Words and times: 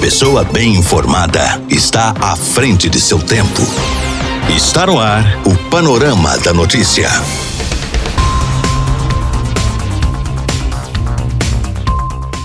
pessoa 0.00 0.44
bem 0.44 0.76
informada 0.76 1.62
está 1.68 2.14
à 2.22 2.34
frente 2.34 2.88
de 2.88 2.98
seu 2.98 3.18
tempo. 3.18 3.60
Está 4.56 4.86
no 4.86 4.98
ar 4.98 5.22
o 5.44 5.54
Panorama 5.68 6.38
da 6.38 6.54
Notícia. 6.54 7.10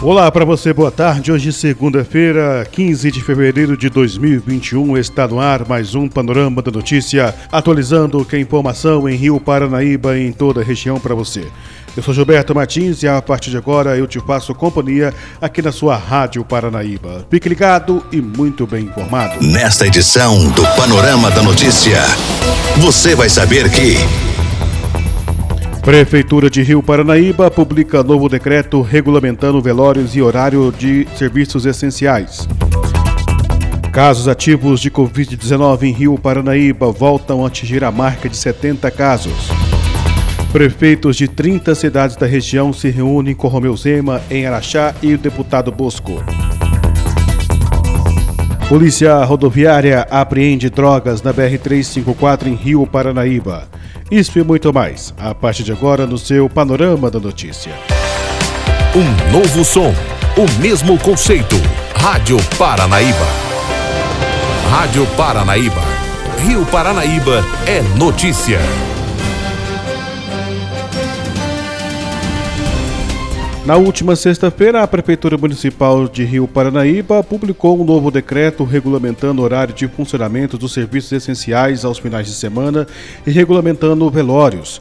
Olá 0.03 0.29
para 0.29 0.43
você, 0.43 0.73
boa 0.73 0.91
tarde. 0.91 1.31
Hoje, 1.31 1.53
segunda-feira, 1.53 2.67
15 2.69 3.09
de 3.09 3.23
fevereiro 3.23 3.77
de 3.77 3.89
2021, 3.89 4.97
está 4.97 5.25
no 5.25 5.39
ar 5.39 5.65
mais 5.65 5.95
um 5.95 6.09
Panorama 6.09 6.61
da 6.61 6.69
Notícia, 6.69 7.33
atualizando 7.49 8.23
que 8.25 8.35
a 8.35 8.39
informação 8.39 9.07
em 9.07 9.15
Rio 9.15 9.39
Paranaíba 9.39 10.17
e 10.17 10.27
em 10.27 10.33
toda 10.33 10.59
a 10.59 10.63
região 10.63 10.99
para 10.99 11.15
você. 11.15 11.47
Eu 11.95 12.03
sou 12.03 12.13
Gilberto 12.13 12.53
Martins 12.53 13.03
e 13.03 13.07
a 13.07 13.21
partir 13.21 13.49
de 13.49 13.57
agora 13.57 13.95
eu 13.95 14.05
te 14.05 14.19
faço 14.19 14.53
companhia 14.53 15.13
aqui 15.41 15.61
na 15.61 15.71
sua 15.71 15.95
Rádio 15.95 16.43
Paranaíba. 16.43 17.25
Fique 17.31 17.47
ligado 17.47 18.05
e 18.11 18.21
muito 18.21 18.67
bem 18.67 18.83
informado. 18.83 19.41
Nesta 19.41 19.87
edição 19.87 20.49
do 20.51 20.63
Panorama 20.75 21.31
da 21.31 21.41
Notícia, 21.41 22.01
você 22.77 23.15
vai 23.15 23.29
saber 23.29 23.71
que. 23.71 23.95
Prefeitura 25.83 26.49
de 26.49 26.63
Rio 26.63 26.83
Paranaíba 26.83 27.49
publica 27.49 28.03
novo 28.03 28.27
decreto 28.27 28.81
regulamentando 28.81 29.61
velórios 29.61 30.17
e 30.17 30.21
horário 30.21 30.73
de 30.77 31.07
serviços 31.15 31.65
essenciais. 31.65 32.45
Casos 33.93 34.27
ativos 34.27 34.81
de 34.81 34.91
Covid-19 34.91 35.83
em 35.83 35.93
Rio 35.93 36.17
Paranaíba 36.17 36.91
voltam 36.91 37.45
a 37.45 37.47
atingir 37.47 37.85
a 37.85 37.91
marca 37.91 38.27
de 38.27 38.35
70 38.35 38.91
casos. 38.91 39.74
Prefeitos 40.55 41.17
de 41.17 41.27
30 41.27 41.75
cidades 41.75 42.15
da 42.15 42.25
região 42.25 42.71
se 42.71 42.89
reúnem 42.89 43.35
com 43.35 43.49
Romeu 43.49 43.75
Zema 43.75 44.21
em 44.31 44.47
Araxá 44.47 44.95
e 45.03 45.13
o 45.13 45.17
deputado 45.17 45.69
Bosco. 45.69 46.23
Polícia 48.69 49.21
Rodoviária 49.25 50.07
apreende 50.09 50.69
drogas 50.69 51.21
na 51.21 51.33
BR-354 51.33 52.47
em 52.47 52.55
Rio 52.55 52.87
Paranaíba. 52.87 53.67
Isso 54.09 54.39
e 54.39 54.45
muito 54.45 54.73
mais, 54.73 55.13
a 55.17 55.35
partir 55.35 55.63
de 55.63 55.73
agora 55.73 56.07
no 56.07 56.17
seu 56.17 56.47
Panorama 56.47 57.11
da 57.11 57.19
Notícia. 57.19 57.73
Um 58.95 59.33
novo 59.37 59.65
som, 59.65 59.93
o 60.37 60.61
mesmo 60.61 60.97
conceito. 60.99 61.57
Rádio 61.97 62.37
Paranaíba. 62.57 63.27
Rádio 64.69 65.05
Paranaíba. 65.17 65.83
Rio 66.47 66.65
Paranaíba 66.67 67.43
é 67.67 67.81
notícia. 67.97 68.59
Na 73.65 73.77
última 73.77 74.15
sexta-feira, 74.15 74.83
a 74.83 74.87
Prefeitura 74.87 75.39
Municipal 75.39 76.07
de 76.07 76.23
Rio 76.23 76.47
Paranaíba 76.47 77.23
publicou 77.23 77.81
um 77.81 77.83
novo 77.83 78.11
decreto 78.11 78.63
regulamentando 78.63 79.41
o 79.41 79.43
horário 79.43 79.73
de 79.73 79.87
funcionamento 79.87 80.55
dos 80.55 80.71
serviços 80.71 81.11
essenciais 81.11 81.83
aos 81.83 81.97
finais 81.97 82.27
de 82.27 82.33
semana 82.33 82.85
e 83.25 83.31
regulamentando 83.31 84.07
velórios. 84.11 84.79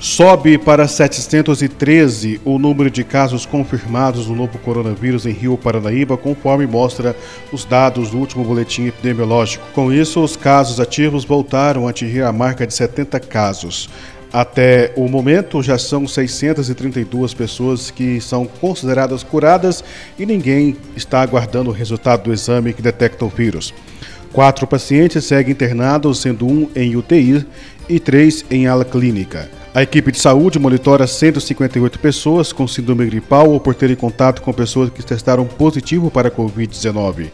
Sobe 0.00 0.56
para 0.56 0.88
713 0.88 2.40
o 2.42 2.58
número 2.58 2.90
de 2.90 3.04
casos 3.04 3.44
confirmados 3.44 4.24
do 4.24 4.34
novo 4.34 4.58
coronavírus 4.60 5.26
em 5.26 5.30
Rio 5.30 5.58
Paranaíba, 5.58 6.16
conforme 6.16 6.66
mostra 6.66 7.14
os 7.52 7.66
dados 7.66 8.08
do 8.08 8.16
último 8.16 8.42
boletim 8.42 8.86
epidemiológico. 8.86 9.62
Com 9.74 9.92
isso, 9.92 10.24
os 10.24 10.38
casos 10.38 10.80
ativos 10.80 11.22
voltaram 11.26 11.86
a 11.86 11.90
atingir 11.90 12.22
a 12.22 12.32
marca 12.32 12.66
de 12.66 12.72
70 12.72 13.20
casos. 13.20 13.90
Até 14.32 14.90
o 14.96 15.06
momento, 15.06 15.62
já 15.62 15.76
são 15.76 16.08
632 16.08 17.34
pessoas 17.34 17.90
que 17.90 18.22
são 18.22 18.46
consideradas 18.46 19.22
curadas 19.22 19.84
e 20.18 20.24
ninguém 20.24 20.78
está 20.96 21.20
aguardando 21.20 21.68
o 21.68 21.74
resultado 21.74 22.22
do 22.22 22.32
exame 22.32 22.72
que 22.72 22.80
detecta 22.80 23.22
o 23.26 23.28
vírus. 23.28 23.74
Quatro 24.32 24.66
pacientes 24.66 25.24
seguem 25.24 25.52
internados, 25.52 26.20
sendo 26.20 26.46
um 26.46 26.68
em 26.74 26.94
UTI 26.94 27.44
e 27.88 27.98
três 27.98 28.44
em 28.48 28.68
ala 28.68 28.84
clínica. 28.84 29.50
A 29.74 29.82
equipe 29.82 30.10
de 30.10 30.18
saúde 30.18 30.58
monitora 30.58 31.06
158 31.06 31.98
pessoas 31.98 32.52
com 32.52 32.66
síndrome 32.66 33.06
gripal 33.06 33.50
ou 33.50 33.60
por 33.60 33.74
terem 33.74 33.94
contato 33.94 34.42
com 34.42 34.52
pessoas 34.52 34.90
que 34.90 35.00
testaram 35.02 35.46
positivo 35.46 36.10
para 36.10 36.28
a 36.28 36.30
Covid-19. 36.30 37.28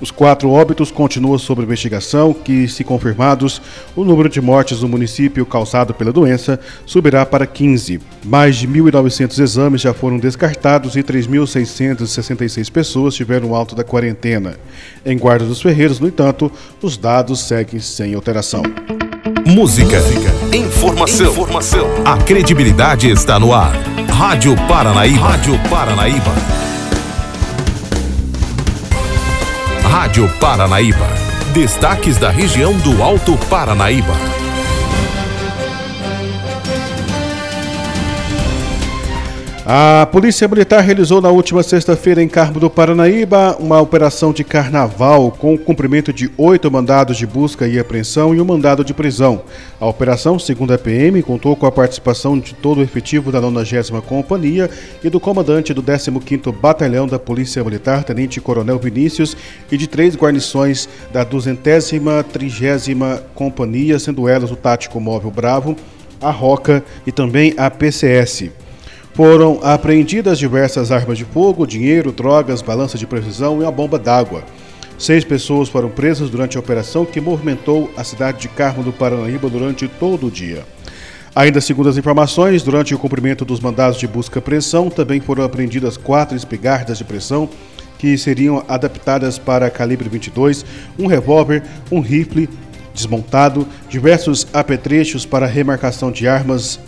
Os 0.00 0.10
quatro 0.10 0.50
óbitos 0.50 0.90
continuam 0.90 1.38
sob 1.38 1.62
investigação, 1.62 2.32
que, 2.32 2.68
se 2.68 2.84
confirmados, 2.84 3.60
o 3.96 4.04
número 4.04 4.28
de 4.28 4.40
mortes 4.40 4.80
no 4.82 4.88
município 4.88 5.44
causado 5.44 5.92
pela 5.92 6.12
doença 6.12 6.60
subirá 6.86 7.26
para 7.26 7.46
15. 7.46 8.00
Mais 8.24 8.56
de 8.56 8.68
1.900 8.68 9.38
exames 9.40 9.80
já 9.80 9.92
foram 9.92 10.18
descartados 10.18 10.96
e 10.96 11.02
3.666 11.02 12.70
pessoas 12.70 13.14
tiveram 13.14 13.54
alto 13.54 13.74
da 13.74 13.82
quarentena. 13.82 14.56
Em 15.04 15.18
Guarda 15.18 15.44
dos 15.44 15.60
Ferreiros, 15.60 15.98
no 15.98 16.06
entanto, 16.06 16.50
os 16.80 16.96
dados 16.96 17.40
seguem 17.40 17.80
sem 17.80 18.14
alteração. 18.14 18.62
Música, 19.46 19.98
informação, 20.54 21.32
informação. 21.32 21.88
A 22.04 22.18
credibilidade 22.18 23.10
está 23.10 23.38
no 23.40 23.52
ar. 23.52 23.72
Rádio 24.10 24.54
Paranaíba. 24.68 25.28
Rádio 25.28 25.58
Paranaíba. 25.70 26.57
Rádio 30.08 30.26
Paranaíba. 30.40 31.06
Destaques 31.52 32.16
da 32.16 32.30
região 32.30 32.72
do 32.78 33.02
Alto 33.02 33.36
Paranaíba. 33.50 34.37
A 39.70 40.06
Polícia 40.06 40.48
Militar 40.48 40.80
realizou 40.80 41.20
na 41.20 41.28
última 41.28 41.62
sexta-feira 41.62 42.22
em 42.22 42.26
Carmo 42.26 42.58
do 42.58 42.70
Paranaíba 42.70 43.54
uma 43.60 43.78
operação 43.78 44.32
de 44.32 44.42
carnaval 44.42 45.30
com 45.30 45.52
o 45.52 45.58
cumprimento 45.58 46.10
de 46.10 46.30
oito 46.38 46.70
mandados 46.70 47.18
de 47.18 47.26
busca 47.26 47.68
e 47.68 47.78
apreensão 47.78 48.34
e 48.34 48.40
um 48.40 48.46
mandado 48.46 48.82
de 48.82 48.94
prisão. 48.94 49.42
A 49.78 49.86
operação, 49.86 50.38
segundo 50.38 50.72
a 50.72 50.78
PM, 50.78 51.22
contou 51.22 51.54
com 51.54 51.66
a 51.66 51.70
participação 51.70 52.38
de 52.38 52.54
todo 52.54 52.78
o 52.78 52.82
efetivo 52.82 53.30
da 53.30 53.42
90 53.42 54.00
Companhia 54.00 54.70
e 55.04 55.10
do 55.10 55.20
comandante 55.20 55.74
do 55.74 55.82
15º 55.82 56.50
Batalhão 56.50 57.06
da 57.06 57.18
Polícia 57.18 57.62
Militar, 57.62 58.04
Tenente 58.04 58.40
Coronel 58.40 58.78
Vinícius, 58.78 59.36
e 59.70 59.76
de 59.76 59.86
três 59.86 60.16
guarnições 60.16 60.88
da 61.12 61.24
230 61.24 62.22
30 62.22 63.22
Companhia, 63.34 63.98
sendo 63.98 64.26
elas 64.26 64.50
o 64.50 64.56
Tático 64.56 64.98
Móvel 64.98 65.30
Bravo, 65.30 65.76
a 66.22 66.30
Roca 66.30 66.82
e 67.06 67.12
também 67.12 67.52
a 67.58 67.70
PCS. 67.70 68.50
Foram 69.18 69.58
apreendidas 69.64 70.38
diversas 70.38 70.92
armas 70.92 71.18
de 71.18 71.24
fogo, 71.24 71.66
dinheiro, 71.66 72.12
drogas, 72.12 72.62
balança 72.62 72.96
de 72.96 73.04
precisão 73.04 73.60
e 73.60 73.64
uma 73.64 73.72
bomba 73.72 73.98
d'água. 73.98 74.44
Seis 74.96 75.24
pessoas 75.24 75.68
foram 75.68 75.88
presas 75.88 76.30
durante 76.30 76.56
a 76.56 76.60
operação 76.60 77.04
que 77.04 77.20
movimentou 77.20 77.90
a 77.96 78.04
cidade 78.04 78.38
de 78.38 78.48
Carmo 78.48 78.84
do 78.84 78.92
Paranaíba 78.92 79.50
durante 79.50 79.88
todo 79.88 80.28
o 80.28 80.30
dia. 80.30 80.64
Ainda 81.34 81.60
segundo 81.60 81.88
as 81.88 81.96
informações, 81.96 82.62
durante 82.62 82.94
o 82.94 82.98
cumprimento 82.98 83.44
dos 83.44 83.58
mandados 83.58 83.98
de 83.98 84.06
busca 84.06 84.38
e 84.38 84.40
apreensão, 84.40 84.88
também 84.88 85.20
foram 85.20 85.42
apreendidas 85.42 85.96
quatro 85.96 86.36
espingardas 86.36 86.98
de 86.98 87.02
pressão 87.02 87.50
que 87.98 88.16
seriam 88.16 88.64
adaptadas 88.68 89.36
para 89.36 89.68
calibre 89.68 90.08
22, 90.08 90.64
um 90.96 91.08
revólver, 91.08 91.64
um 91.90 91.98
rifle 91.98 92.48
desmontado, 92.94 93.66
diversos 93.88 94.46
apetrechos 94.52 95.26
para 95.26 95.44
remarcação 95.44 96.12
de 96.12 96.28
armas, 96.28 96.78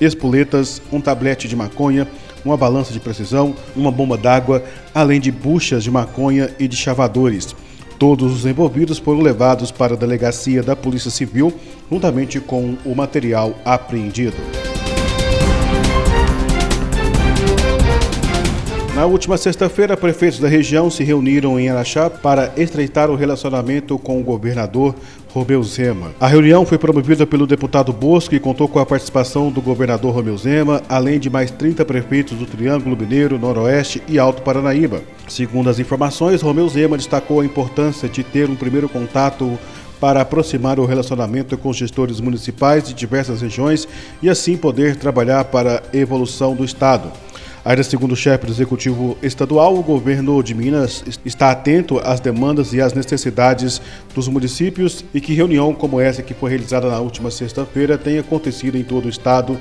espoletas, 0.00 0.80
um 0.92 1.00
tablete 1.00 1.48
de 1.48 1.56
maconha, 1.56 2.06
uma 2.44 2.56
balança 2.56 2.92
de 2.92 3.00
precisão, 3.00 3.54
uma 3.74 3.90
bomba 3.90 4.16
d'água, 4.16 4.62
além 4.94 5.20
de 5.20 5.30
buchas 5.32 5.82
de 5.82 5.90
maconha 5.90 6.50
e 6.58 6.68
de 6.68 6.76
chavadores. 6.76 7.54
Todos 7.98 8.32
os 8.32 8.46
envolvidos 8.46 8.98
foram 8.98 9.20
levados 9.20 9.70
para 9.70 9.94
a 9.94 9.96
delegacia 9.96 10.62
da 10.62 10.76
Polícia 10.76 11.10
Civil, 11.10 11.52
juntamente 11.90 12.38
com 12.40 12.76
o 12.84 12.94
material 12.94 13.54
apreendido. 13.64 14.36
Na 18.96 19.04
última 19.04 19.36
sexta-feira, 19.36 19.94
prefeitos 19.94 20.38
da 20.38 20.48
região 20.48 20.90
se 20.90 21.04
reuniram 21.04 21.60
em 21.60 21.68
Araxá 21.68 22.08
para 22.08 22.50
estreitar 22.56 23.10
o 23.10 23.14
relacionamento 23.14 23.98
com 23.98 24.18
o 24.18 24.24
governador 24.24 24.94
Romeu 25.28 25.62
Zema. 25.62 26.14
A 26.18 26.26
reunião 26.26 26.64
foi 26.64 26.78
promovida 26.78 27.26
pelo 27.26 27.46
deputado 27.46 27.92
Bosco 27.92 28.34
e 28.34 28.40
contou 28.40 28.66
com 28.66 28.78
a 28.78 28.86
participação 28.86 29.50
do 29.50 29.60
governador 29.60 30.14
Romeu 30.14 30.34
Zema, 30.38 30.82
além 30.88 31.20
de 31.20 31.28
mais 31.28 31.50
30 31.50 31.84
prefeitos 31.84 32.38
do 32.38 32.46
Triângulo 32.46 32.96
Mineiro, 32.96 33.38
Noroeste 33.38 34.02
e 34.08 34.18
Alto 34.18 34.40
Paranaíba. 34.40 35.02
Segundo 35.28 35.68
as 35.68 35.78
informações, 35.78 36.40
Romeu 36.40 36.66
Zema 36.66 36.96
destacou 36.96 37.42
a 37.42 37.44
importância 37.44 38.08
de 38.08 38.24
ter 38.24 38.48
um 38.48 38.56
primeiro 38.56 38.88
contato 38.88 39.58
para 40.00 40.22
aproximar 40.22 40.80
o 40.80 40.86
relacionamento 40.86 41.58
com 41.58 41.68
os 41.68 41.76
gestores 41.76 42.18
municipais 42.18 42.84
de 42.84 42.94
diversas 42.94 43.42
regiões 43.42 43.86
e 44.22 44.30
assim 44.30 44.56
poder 44.56 44.96
trabalhar 44.96 45.44
para 45.44 45.82
a 45.92 45.96
evolução 45.96 46.54
do 46.54 46.64
Estado. 46.64 47.12
Ainda 47.66 47.82
segundo 47.82 48.12
o 48.12 48.16
chefe 48.16 48.46
do 48.46 48.52
Executivo 48.52 49.18
Estadual, 49.20 49.74
o 49.74 49.82
governo 49.82 50.40
de 50.40 50.54
Minas 50.54 51.02
está 51.24 51.50
atento 51.50 51.98
às 51.98 52.20
demandas 52.20 52.72
e 52.72 52.80
às 52.80 52.92
necessidades 52.92 53.82
dos 54.14 54.28
municípios 54.28 55.04
e 55.12 55.20
que 55.20 55.34
reunião 55.34 55.74
como 55.74 56.00
essa 56.00 56.22
que 56.22 56.32
foi 56.32 56.50
realizada 56.50 56.88
na 56.88 57.00
última 57.00 57.28
sexta-feira 57.28 57.98
tenha 57.98 58.20
acontecido 58.20 58.78
em 58.78 58.84
todo 58.84 59.06
o 59.06 59.08
estado 59.08 59.58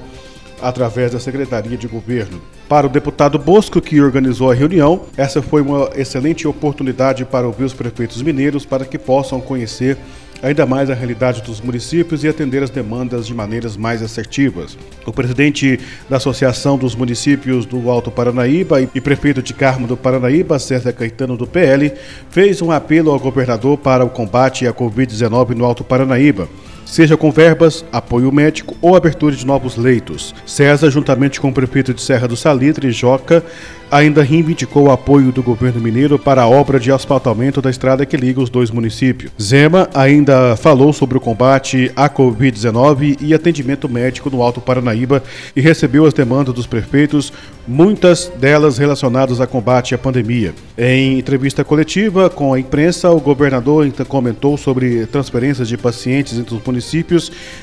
através 0.62 1.13
da 1.13 1.19
Secretaria 1.19 1.75
de 1.75 1.88
Governo. 1.88 2.40
Para 2.69 2.86
o 2.86 2.90
deputado 2.92 3.40
Bosco, 3.40 3.81
que 3.81 4.00
organizou 4.00 4.52
a 4.52 4.54
reunião, 4.54 5.02
essa 5.18 5.42
foi 5.42 5.63
uma 5.63 5.90
excelente 5.96 6.48
oportunidade 6.48 7.25
para 7.25 7.48
ouvir 7.48 7.63
os 7.63 7.74
prefeitos 7.74 8.22
mineiros 8.22 8.68
para 8.68 8.86
que 8.86 9.00
possam 9.00 9.42
conhecer 9.42 9.98
ainda 10.42 10.66
mais 10.66 10.90
a 10.90 10.94
realidade 10.94 11.42
dos 11.42 11.62
municípios 11.62 12.24
e 12.24 12.28
atender 12.28 12.62
as 12.62 12.70
demandas 12.70 13.28
de 13.28 13.34
maneiras 13.34 13.76
mais 13.78 14.02
assertivas. 14.02 14.78
O 15.06 15.12
presidente 15.12 15.80
da 16.10 16.18
Associação 16.18 16.78
dos 16.78 16.96
Municípios 16.96 17.66
do 17.66 17.90
Alto 17.90 18.12
Paranaíba 18.12 18.82
e 18.82 19.02
prefeito 19.02 19.42
de 19.42 19.54
Carmo 19.54 19.88
do 19.88 19.98
Paranaíba, 19.98 20.60
César 20.60 20.94
Caetano 20.94 21.38
do 21.38 21.48
PL, 21.48 21.92
fez 22.30 22.62
um 22.62 22.72
apelo 22.72 23.12
ao 23.12 23.20
governador 23.20 23.78
para 23.78 24.04
o 24.04 24.10
combate 24.10 24.68
à 24.68 24.74
Covid-19 24.74 25.56
no 25.56 25.66
Alto 25.66 25.84
Paranaíba 25.84 26.48
seja 26.95 27.18
com 27.18 27.30
verbas, 27.30 27.83
apoio 27.92 28.31
médico 28.31 28.74
ou 28.81 28.95
abertura 28.95 29.36
de 29.36 29.45
novos 29.45 29.75
leitos. 29.75 30.33
César, 30.45 30.89
juntamente 30.89 31.42
com 31.42 31.50
o 31.50 31.53
prefeito 31.53 31.94
de 31.94 32.01
Serra 32.01 32.25
do 32.25 32.38
Salitre, 32.38 32.89
Joca, 32.89 33.44
ainda 33.92 34.24
reivindicou 34.24 34.86
o 34.86 34.92
apoio 34.92 35.31
do 35.31 35.44
governo 35.44 35.81
mineiro 35.81 36.18
para 36.18 36.44
a 36.44 36.47
obra 36.47 36.80
de 36.80 36.94
asfaltamento 36.94 37.62
da 37.62 37.69
estrada 37.69 38.06
que 38.06 38.15
liga 38.15 38.42
os 38.42 38.50
dois 38.50 38.71
municípios. 38.71 39.31
Zema 39.39 39.89
ainda 39.94 40.56
falou 40.56 40.94
sobre 40.94 41.18
o 41.18 41.21
combate 41.21 41.92
à 41.97 42.09
Covid-19 42.09 43.18
e 43.21 43.33
atendimento 43.33 43.89
médico 43.89 44.30
no 44.30 44.42
Alto 44.42 44.62
Paranaíba 44.62 45.21
e 45.53 45.59
recebeu 45.59 46.06
as 46.06 46.13
demandas 46.13 46.56
dos 46.56 46.65
prefeitos, 46.65 47.31
muitas 47.68 48.31
delas 48.38 48.77
relacionadas 48.77 49.42
a 49.42 49.47
combate 49.47 49.94
à 49.94 49.97
pandemia. 49.97 50.53
Em 50.77 51.19
entrevista 51.19 51.63
coletiva 51.63 52.30
com 52.30 52.53
a 52.53 52.59
imprensa, 52.59 53.12
o 53.12 53.19
governador 53.19 53.86
comentou 54.07 54.57
sobre 54.57 55.06
transferências 55.07 55.68
de 55.68 55.77
pacientes 55.77 56.39
entre 56.39 56.56
os 56.56 56.63
municípios 56.63 56.85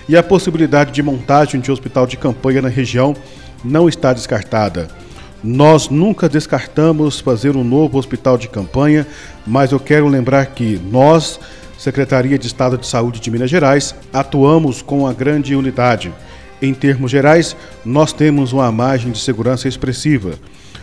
e 0.08 0.16
a 0.16 0.22
possibilidade 0.22 0.92
de 0.92 1.02
montagem 1.02 1.60
de 1.60 1.70
hospital 1.70 2.06
de 2.06 2.16
campanha 2.16 2.62
na 2.62 2.68
região 2.68 3.14
não 3.64 3.88
está 3.88 4.12
descartada. 4.12 4.88
Nós 5.42 5.88
nunca 5.88 6.28
descartamos 6.28 7.18
fazer 7.18 7.56
um 7.56 7.64
novo 7.64 7.98
hospital 7.98 8.38
de 8.38 8.48
campanha, 8.48 9.06
mas 9.46 9.72
eu 9.72 9.80
quero 9.80 10.06
lembrar 10.06 10.46
que 10.46 10.80
nós, 10.90 11.40
Secretaria 11.76 12.38
de 12.38 12.46
Estado 12.46 12.78
de 12.78 12.86
Saúde 12.86 13.18
de 13.18 13.30
Minas 13.30 13.50
Gerais, 13.50 13.94
atuamos 14.12 14.82
com 14.82 15.06
a 15.06 15.12
grande 15.12 15.56
unidade. 15.56 16.12
Em 16.60 16.72
termos 16.72 17.10
gerais, 17.10 17.56
nós 17.84 18.12
temos 18.12 18.52
uma 18.52 18.70
margem 18.70 19.10
de 19.10 19.18
segurança 19.18 19.66
expressiva. 19.66 20.34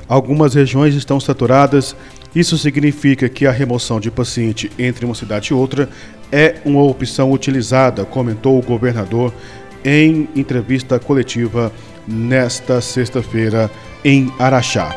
Algumas 0.10 0.56
regiões 0.56 0.94
estão 0.94 1.22
saturadas, 1.22 1.96
isso 2.36 2.58
significa 2.58 3.30
que 3.30 3.48
a 3.48 3.52
remoção 3.52 4.00
de 4.00 4.12
paciente 4.12 4.70
entre 4.78 5.06
uma 5.06 5.16
cidade 5.16 5.52
e 5.52 5.54
outra 5.54 5.88
é 6.32 6.56
uma 6.66 6.84
opção 6.84 7.32
utilizada, 7.32 8.06
comentou 8.06 8.58
o 8.58 8.62
governador 8.62 9.34
em 9.84 10.28
entrevista 10.36 11.00
coletiva 11.00 11.72
nesta 12.08 12.82
sexta-feira 12.82 13.70
em 14.04 14.32
Araxá. 14.40 14.96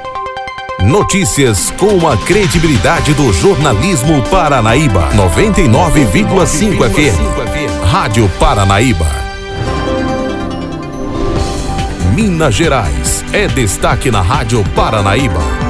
Notícias 0.80 1.70
com 1.72 2.08
a 2.08 2.16
credibilidade 2.16 3.14
do 3.14 3.32
jornalismo 3.32 4.20
Paranaíba. 4.30 5.10
99,5 5.12 6.90
FM. 6.90 7.84
Rádio 7.84 8.28
Paranaíba. 8.40 9.06
Minas 12.14 12.54
Gerais 12.54 13.24
é 13.32 13.46
destaque 13.46 14.10
na 14.10 14.20
Rádio 14.20 14.64
Paranaíba. 14.74 15.61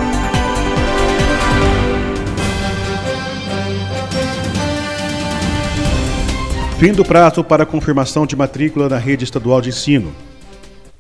Fim 6.83 6.93
do 6.93 7.05
prazo 7.05 7.45
para 7.45 7.65
confirmação 7.65 8.27
de 8.27 8.35
matrícula 8.35 8.89
na 8.89 8.99
rede 8.99 9.23
estadual 9.23 9.61
de 9.61 9.69
ensino. 9.69 10.13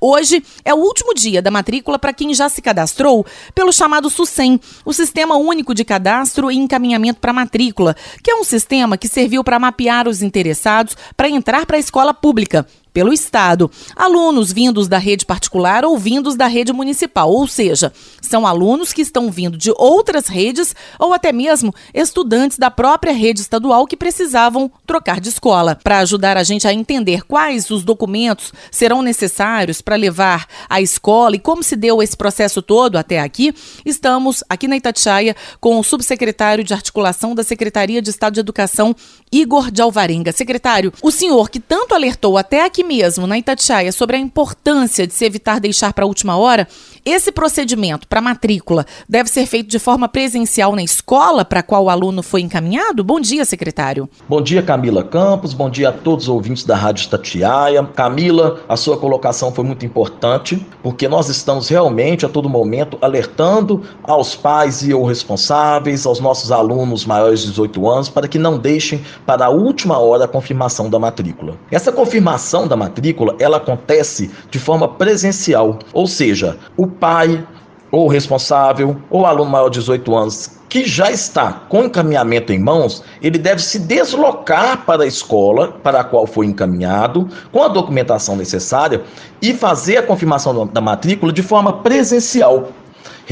Hoje 0.00 0.40
é 0.64 0.72
o 0.72 0.76
último 0.76 1.12
dia 1.12 1.42
da 1.42 1.50
matrícula 1.50 1.98
para 1.98 2.12
quem 2.12 2.32
já 2.32 2.48
se 2.48 2.62
cadastrou 2.62 3.26
pelo 3.52 3.72
chamado 3.72 4.08
SUSEM, 4.08 4.60
o 4.84 4.92
Sistema 4.92 5.36
Único 5.36 5.74
de 5.74 5.84
Cadastro 5.84 6.52
e 6.52 6.56
Encaminhamento 6.56 7.18
para 7.18 7.32
Matrícula, 7.32 7.96
que 8.22 8.30
é 8.30 8.34
um 8.36 8.44
sistema 8.44 8.96
que 8.96 9.08
serviu 9.08 9.42
para 9.42 9.58
mapear 9.58 10.06
os 10.06 10.22
interessados 10.22 10.96
para 11.16 11.28
entrar 11.28 11.66
para 11.66 11.76
a 11.76 11.80
escola 11.80 12.14
pública 12.14 12.64
pelo 12.92 13.12
Estado. 13.12 13.70
Alunos 13.96 14.52
vindos 14.52 14.88
da 14.88 14.98
rede 14.98 15.24
particular 15.24 15.84
ou 15.84 15.96
vindos 15.98 16.36
da 16.36 16.46
rede 16.46 16.72
municipal, 16.72 17.30
ou 17.30 17.46
seja, 17.48 17.92
são 18.20 18.46
alunos 18.46 18.92
que 18.92 19.02
estão 19.02 19.30
vindo 19.30 19.56
de 19.56 19.72
outras 19.76 20.26
redes 20.26 20.74
ou 20.98 21.12
até 21.12 21.32
mesmo 21.32 21.74
estudantes 21.92 22.58
da 22.58 22.70
própria 22.70 23.12
rede 23.12 23.40
estadual 23.40 23.86
que 23.86 23.96
precisavam 23.96 24.70
trocar 24.86 25.20
de 25.20 25.28
escola. 25.28 25.78
Para 25.82 25.98
ajudar 25.98 26.36
a 26.36 26.42
gente 26.42 26.66
a 26.66 26.72
entender 26.72 27.24
quais 27.24 27.70
os 27.70 27.82
documentos 27.84 28.52
serão 28.70 29.02
necessários 29.02 29.80
para 29.80 29.96
levar 29.96 30.46
à 30.68 30.80
escola 30.80 31.36
e 31.36 31.38
como 31.38 31.62
se 31.62 31.76
deu 31.76 32.02
esse 32.02 32.16
processo 32.16 32.62
todo 32.62 32.96
até 32.96 33.20
aqui, 33.20 33.54
estamos 33.84 34.44
aqui 34.48 34.68
na 34.68 34.76
Itatiaia 34.76 35.36
com 35.60 35.78
o 35.78 35.84
subsecretário 35.84 36.64
de 36.64 36.74
articulação 36.74 37.34
da 37.34 37.42
Secretaria 37.42 38.00
de 38.00 38.10
Estado 38.10 38.34
de 38.34 38.40
Educação, 38.40 38.94
Igor 39.30 39.70
de 39.70 39.82
Alvarenga. 39.82 40.32
Secretário, 40.32 40.92
o 41.02 41.10
senhor 41.10 41.50
que 41.50 41.60
tanto 41.60 41.94
alertou 41.94 42.36
até 42.36 42.64
aqui 42.64 42.81
aqui 42.82 42.84
mesmo, 42.84 43.26
na 43.26 43.38
Itatiaia, 43.38 43.92
sobre 43.92 44.16
a 44.16 44.18
importância 44.18 45.06
de 45.06 45.14
se 45.14 45.24
evitar 45.24 45.60
deixar 45.60 45.92
para 45.92 46.04
a 46.04 46.08
última 46.08 46.36
hora, 46.36 46.66
esse 47.04 47.32
procedimento 47.32 48.06
para 48.06 48.20
matrícula 48.20 48.84
deve 49.08 49.28
ser 49.28 49.46
feito 49.46 49.68
de 49.68 49.78
forma 49.78 50.08
presencial 50.08 50.74
na 50.74 50.82
escola 50.82 51.44
para 51.44 51.60
a 51.60 51.62
qual 51.62 51.84
o 51.84 51.90
aluno 51.90 52.22
foi 52.22 52.40
encaminhado? 52.42 53.02
Bom 53.02 53.20
dia, 53.20 53.44
secretário. 53.44 54.08
Bom 54.28 54.40
dia, 54.40 54.62
Camila 54.62 55.02
Campos. 55.02 55.52
Bom 55.52 55.70
dia 55.70 55.88
a 55.88 55.92
todos 55.92 56.24
os 56.24 56.28
ouvintes 56.28 56.64
da 56.64 56.76
Rádio 56.76 57.06
Itatiaia. 57.06 57.82
Camila, 57.84 58.60
a 58.68 58.76
sua 58.76 58.96
colocação 58.96 59.52
foi 59.52 59.64
muito 59.64 59.84
importante, 59.84 60.64
porque 60.82 61.08
nós 61.08 61.28
estamos 61.28 61.68
realmente 61.68 62.26
a 62.26 62.28
todo 62.28 62.48
momento 62.48 62.98
alertando 63.00 63.82
aos 64.02 64.34
pais 64.36 64.82
e 64.82 64.94
ou 64.94 65.04
responsáveis, 65.04 66.06
aos 66.06 66.20
nossos 66.20 66.52
alunos 66.52 67.04
maiores 67.04 67.40
de 67.40 67.48
18 67.48 67.88
anos, 67.88 68.08
para 68.08 68.28
que 68.28 68.38
não 68.38 68.58
deixem 68.58 69.04
para 69.26 69.46
a 69.46 69.50
última 69.50 69.98
hora 69.98 70.24
a 70.24 70.28
confirmação 70.28 70.88
da 70.88 70.98
matrícula. 70.98 71.56
Essa 71.70 71.90
confirmação 71.90 72.68
da 72.72 72.76
matrícula, 72.76 73.36
ela 73.38 73.58
acontece 73.58 74.30
de 74.50 74.58
forma 74.58 74.88
presencial, 74.88 75.78
ou 75.92 76.06
seja, 76.06 76.56
o 76.76 76.86
pai 76.86 77.46
ou 77.90 78.08
responsável 78.08 78.96
ou 79.10 79.26
aluno 79.26 79.50
maior 79.50 79.68
de 79.68 79.78
18 79.78 80.16
anos 80.16 80.62
que 80.72 80.86
já 80.86 81.10
está 81.10 81.52
com 81.68 81.84
encaminhamento 81.84 82.50
em 82.50 82.58
mãos, 82.58 83.04
ele 83.20 83.36
deve 83.36 83.60
se 83.60 83.78
deslocar 83.78 84.86
para 84.86 85.02
a 85.02 85.06
escola 85.06 85.68
para 85.82 86.00
a 86.00 86.04
qual 86.04 86.26
foi 86.26 86.46
encaminhado, 86.46 87.28
com 87.52 87.62
a 87.62 87.68
documentação 87.68 88.36
necessária 88.36 89.02
e 89.42 89.52
fazer 89.52 89.98
a 89.98 90.02
confirmação 90.02 90.66
da 90.66 90.80
matrícula 90.80 91.30
de 91.30 91.42
forma 91.42 91.74
presencial 91.82 92.70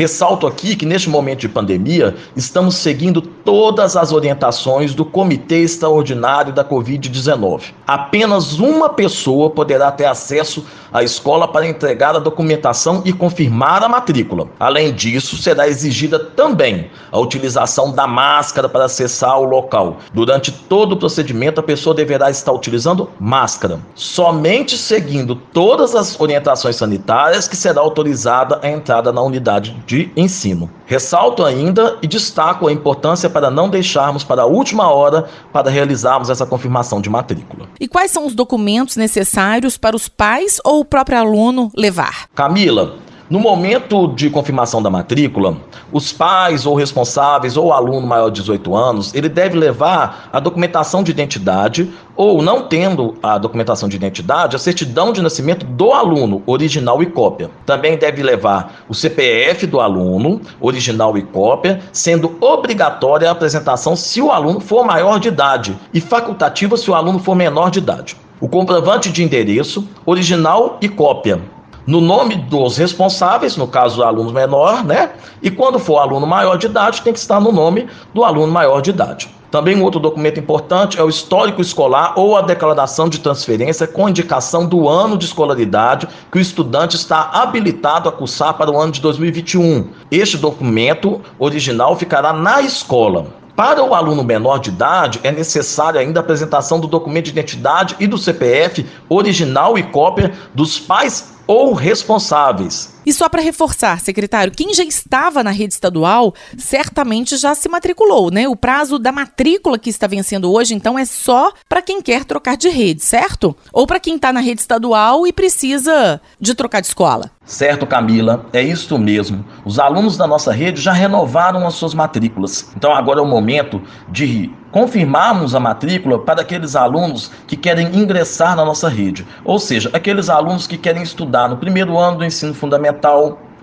Ressalto 0.00 0.47
aqui 0.47 0.75
que 0.76 0.87
neste 0.87 1.11
momento 1.11 1.40
de 1.40 1.49
pandemia, 1.50 2.16
estamos 2.35 2.76
seguindo 2.76 3.21
todas 3.21 3.99
as 3.99 4.12
orientações 4.12 4.95
do 4.95 5.04
Comitê 5.04 5.57
Extraordinário 5.57 6.54
da 6.54 6.64
Covid-19. 6.64 7.64
Apenas 7.87 8.59
uma 8.59 8.88
pessoa 8.88 9.50
poderá 9.50 9.92
ter 9.92 10.07
acesso 10.07 10.64
à 10.90 11.02
escola 11.02 11.47
para 11.47 11.66
entregar 11.66 12.16
a 12.16 12.19
documentação 12.19 13.02
e 13.04 13.12
confirmar 13.12 13.83
a 13.83 13.90
matrícula. 13.90 14.49
Além 14.59 14.90
disso, 14.90 15.37
será 15.37 15.69
exigida 15.69 16.19
também 16.19 16.90
a 17.12 17.19
utilização 17.19 17.92
da 17.92 18.07
máscara 18.07 18.71
para 18.71 18.87
acessar 18.87 19.38
o 19.38 19.45
local. 19.45 19.99
Durante 20.14 20.50
todo 20.50 20.92
o 20.92 20.97
procedimento, 20.97 21.61
a 21.61 21.62
pessoa 21.62 21.95
deverá 21.95 22.30
estar 22.30 22.52
utilizando 22.52 23.11
máscara. 23.21 23.78
Somente 23.95 24.78
seguindo 24.78 25.37
todas 25.37 25.95
as 25.95 26.19
orientações 26.19 26.76
sanitárias 26.76 27.47
que 27.47 27.57
será 27.57 27.83
autorizada 27.83 28.59
a 28.62 28.71
entrada 28.71 29.12
na 29.12 29.21
unidade 29.21 29.76
de 29.90 30.09
ensino. 30.16 30.70
Ressalto 30.87 31.44
ainda 31.44 31.99
e 32.00 32.06
destaco 32.06 32.68
a 32.68 32.73
importância 32.73 33.28
para 33.28 33.50
não 33.50 33.68
deixarmos 33.68 34.23
para 34.23 34.42
a 34.42 34.47
última 34.47 34.88
hora 34.88 35.28
para 35.52 35.68
realizarmos 35.68 36.30
essa 36.30 36.47
confirmação 36.47 37.00
de 37.00 37.11
matrícula. 37.11 37.66
E 37.80 37.88
quais 37.88 38.12
são 38.12 38.25
os 38.25 38.32
documentos 38.32 38.94
necessários 38.94 39.76
para 39.76 39.97
os 39.97 40.09
pais 40.09 40.61
ou 40.64 40.78
o 40.78 40.85
próprio 40.85 41.18
aluno 41.18 41.73
levar? 41.76 42.28
Camila, 42.37 42.99
no 43.31 43.39
momento 43.39 44.09
de 44.09 44.29
confirmação 44.29 44.83
da 44.83 44.91
matrícula, 44.91 45.57
os 45.93 46.13
pais 46.13 46.67
ou 46.67 46.75
responsáveis 46.75 47.57
ou 47.57 47.73
aluno 47.73 48.05
maior 48.05 48.29
de 48.29 48.41
18 48.41 48.75
anos, 48.75 49.15
ele 49.15 49.29
deve 49.29 49.57
levar 49.57 50.29
a 50.33 50.41
documentação 50.41 51.01
de 51.01 51.13
identidade 51.13 51.89
ou, 52.17 52.43
não 52.43 52.63
tendo 52.63 53.15
a 53.23 53.39
documentação 53.39 53.89
de 53.89 53.95
identidade, 53.95 54.57
a 54.57 54.59
certidão 54.59 55.13
de 55.13 55.23
nascimento 55.23 55.65
do 55.65 55.93
aluno, 55.93 56.43
original 56.45 57.01
e 57.05 57.07
cópia. 57.07 57.53
Também 57.65 57.97
deve 57.97 58.21
levar 58.21 58.83
o 58.89 58.95
CPF 58.97 59.65
do 59.65 59.79
aluno, 59.79 60.41
original 60.61 61.17
e 61.17 61.23
cópia, 61.23 61.81
sendo 61.93 62.37
obrigatória 62.41 63.29
a 63.29 63.33
apresentação 63.33 63.95
se 63.95 64.21
o 64.21 64.33
aluno 64.33 64.59
for 64.59 64.85
maior 64.85 65.21
de 65.21 65.29
idade 65.29 65.79
e 65.95 66.01
facultativa 66.01 66.77
se 66.77 66.91
o 66.91 66.95
aluno 66.97 67.21
for 67.21 67.37
menor 67.37 67.71
de 67.71 67.79
idade. 67.79 68.17
O 68.41 68.49
comprovante 68.49 69.13
de 69.13 69.23
endereço, 69.23 69.87
original 70.05 70.79
e 70.81 70.89
cópia 70.89 71.41
no 71.90 72.00
nome 72.00 72.37
dos 72.37 72.76
responsáveis, 72.76 73.56
no 73.56 73.66
caso 73.66 73.97
do 73.97 74.04
aluno 74.04 74.32
menor, 74.32 74.85
né? 74.85 75.11
E 75.42 75.50
quando 75.50 75.76
for 75.76 75.99
aluno 75.99 76.25
maior 76.25 76.56
de 76.56 76.66
idade, 76.66 77.02
tem 77.02 77.12
que 77.12 77.18
estar 77.18 77.40
no 77.40 77.50
nome 77.50 77.88
do 78.14 78.23
aluno 78.23 78.52
maior 78.52 78.80
de 78.80 78.90
idade. 78.90 79.28
Também 79.50 79.76
um 79.76 79.82
outro 79.82 79.99
documento 79.99 80.38
importante 80.38 81.00
é 81.00 81.02
o 81.02 81.09
histórico 81.09 81.61
escolar 81.61 82.12
ou 82.14 82.37
a 82.37 82.42
declaração 82.42 83.09
de 83.09 83.18
transferência 83.18 83.88
com 83.88 84.09
indicação 84.09 84.64
do 84.66 84.88
ano 84.88 85.18
de 85.18 85.25
escolaridade 85.25 86.06
que 86.30 86.38
o 86.38 86.40
estudante 86.40 86.94
está 86.94 87.28
habilitado 87.32 88.09
a 88.09 88.12
cursar 88.12 88.54
para 88.54 88.70
o 88.70 88.80
ano 88.80 88.92
de 88.92 89.00
2021. 89.00 89.88
Este 90.12 90.38
documento 90.38 91.20
original 91.40 91.97
ficará 91.97 92.32
na 92.32 92.62
escola. 92.62 93.40
Para 93.56 93.82
o 93.82 93.94
aluno 93.94 94.23
menor 94.23 94.59
de 94.59 94.70
idade, 94.70 95.20
é 95.25 95.32
necessária 95.32 96.00
ainda 96.00 96.20
a 96.20 96.23
apresentação 96.23 96.78
do 96.78 96.87
documento 96.87 97.25
de 97.25 97.32
identidade 97.32 97.97
e 97.99 98.06
do 98.06 98.16
CPF 98.16 98.87
original 99.09 99.76
e 99.76 99.82
cópia 99.82 100.32
dos 100.54 100.78
pais 100.78 101.39
ou 101.50 101.73
responsáveis. 101.75 102.88
E 103.11 103.12
só 103.12 103.29
para 103.29 103.43
reforçar, 103.43 103.99
secretário, 103.99 104.52
quem 104.52 104.73
já 104.73 104.85
estava 104.85 105.43
na 105.43 105.50
rede 105.50 105.75
estadual 105.75 106.33
certamente 106.57 107.37
já 107.37 107.57
se 107.57 107.69
matriculou, 107.69 108.31
né? 108.31 108.47
O 108.47 108.55
prazo 108.55 109.00
da 109.00 109.11
matrícula 109.11 109.81
que 109.81 109.90
está 109.90 110.07
vencendo 110.07 110.49
hoje, 110.49 110.75
então, 110.75 110.97
é 110.97 111.05
só 111.05 111.52
para 111.69 111.83
quem 111.83 112.00
quer 112.00 112.25
trocar 112.25 112.57
de 112.57 112.69
rede, 112.69 113.02
certo? 113.02 113.57
Ou 113.73 113.85
para 113.85 113.99
quem 113.99 114.14
está 114.14 114.33
na 114.33 114.38
rede 114.38 114.61
estadual 114.61 115.26
e 115.26 115.33
precisa 115.33 116.21
de 116.38 116.55
trocar 116.55 116.81
de 116.81 116.87
escola. 116.87 117.33
Certo, 117.45 117.85
Camila, 117.85 118.47
é 118.52 118.62
isso 118.62 118.97
mesmo. 118.97 119.45
Os 119.64 119.81
alunos 119.81 120.17
da 120.17 120.25
nossa 120.25 120.52
rede 120.52 120.81
já 120.81 120.93
renovaram 120.93 121.67
as 121.67 121.75
suas 121.75 121.95
matrículas. 121.95 122.71
Então 122.76 122.95
agora 122.95 123.19
é 123.19 123.23
o 123.25 123.26
momento 123.26 123.83
de 124.09 124.55
confirmarmos 124.71 125.55
a 125.55 125.61
matrícula 125.61 126.19
para 126.21 126.43
aqueles 126.43 126.76
alunos 126.76 127.31
que 127.47 127.57
querem 127.57 127.88
ingressar 127.97 128.55
na 128.55 128.64
nossa 128.64 128.88
rede, 128.88 129.26
ou 129.45 129.59
seja, 129.59 129.90
aqueles 129.93 130.29
alunos 130.29 130.67
que 130.67 130.79
querem 130.79 131.02
estudar 131.02 131.49
no 131.49 131.57
primeiro 131.57 131.99
ano 131.99 132.19
do 132.19 132.25
ensino 132.25 132.55
fundamental, 132.55 133.00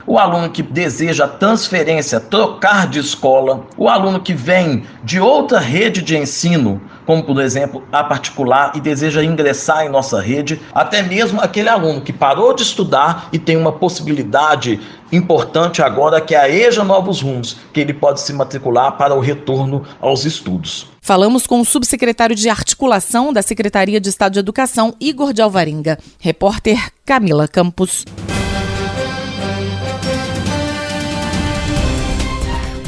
o 0.07 0.17
aluno 0.17 0.49
que 0.49 0.63
deseja 0.63 1.27
transferência, 1.27 2.19
trocar 2.19 2.87
de 2.87 2.99
escola, 2.99 3.65
o 3.77 3.89
aluno 3.89 4.21
que 4.21 4.33
vem 4.33 4.85
de 5.03 5.19
outra 5.19 5.59
rede 5.59 6.01
de 6.01 6.17
ensino, 6.17 6.81
como 7.05 7.21
por 7.23 7.41
exemplo 7.41 7.83
a 7.91 8.03
particular 8.03 8.71
e 8.73 8.79
deseja 8.79 9.21
ingressar 9.21 9.85
em 9.85 9.89
nossa 9.89 10.21
rede, 10.21 10.61
até 10.73 11.01
mesmo 11.01 11.41
aquele 11.41 11.67
aluno 11.67 12.01
que 12.01 12.13
parou 12.13 12.53
de 12.53 12.63
estudar 12.63 13.27
e 13.33 13.37
tem 13.37 13.57
uma 13.57 13.73
possibilidade 13.73 14.79
importante 15.11 15.81
agora 15.81 16.21
que 16.21 16.33
é 16.33 16.39
a 16.39 16.49
EJA 16.49 16.85
Novos 16.85 17.21
Rumos, 17.21 17.57
que 17.73 17.81
ele 17.81 17.93
pode 17.93 18.21
se 18.21 18.31
matricular 18.31 18.93
para 18.93 19.13
o 19.13 19.19
retorno 19.19 19.83
aos 19.99 20.23
estudos. 20.23 20.87
Falamos 21.01 21.47
com 21.47 21.61
o 21.61 21.65
subsecretário 21.65 22.35
de 22.35 22.49
Articulação 22.49 23.31
da 23.31 23.41
Secretaria 23.41 23.99
de 23.99 24.09
Estado 24.09 24.33
de 24.33 24.39
Educação, 24.39 24.93
Igor 24.99 25.31
de 25.31 25.41
Alvarenga. 25.41 25.97
Repórter 26.19 26.91
Camila 27.05 27.47
Campos. 27.47 28.03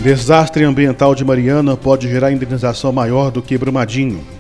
Desastre 0.02 0.64
ambiental 0.64 1.14
de 1.14 1.26
Mariana 1.26 1.76
pode 1.76 2.08
gerar 2.10 2.32
indenização 2.32 2.94
maior 2.94 3.30
do 3.30 3.42
que 3.42 3.58
Brumadinho. 3.58 4.39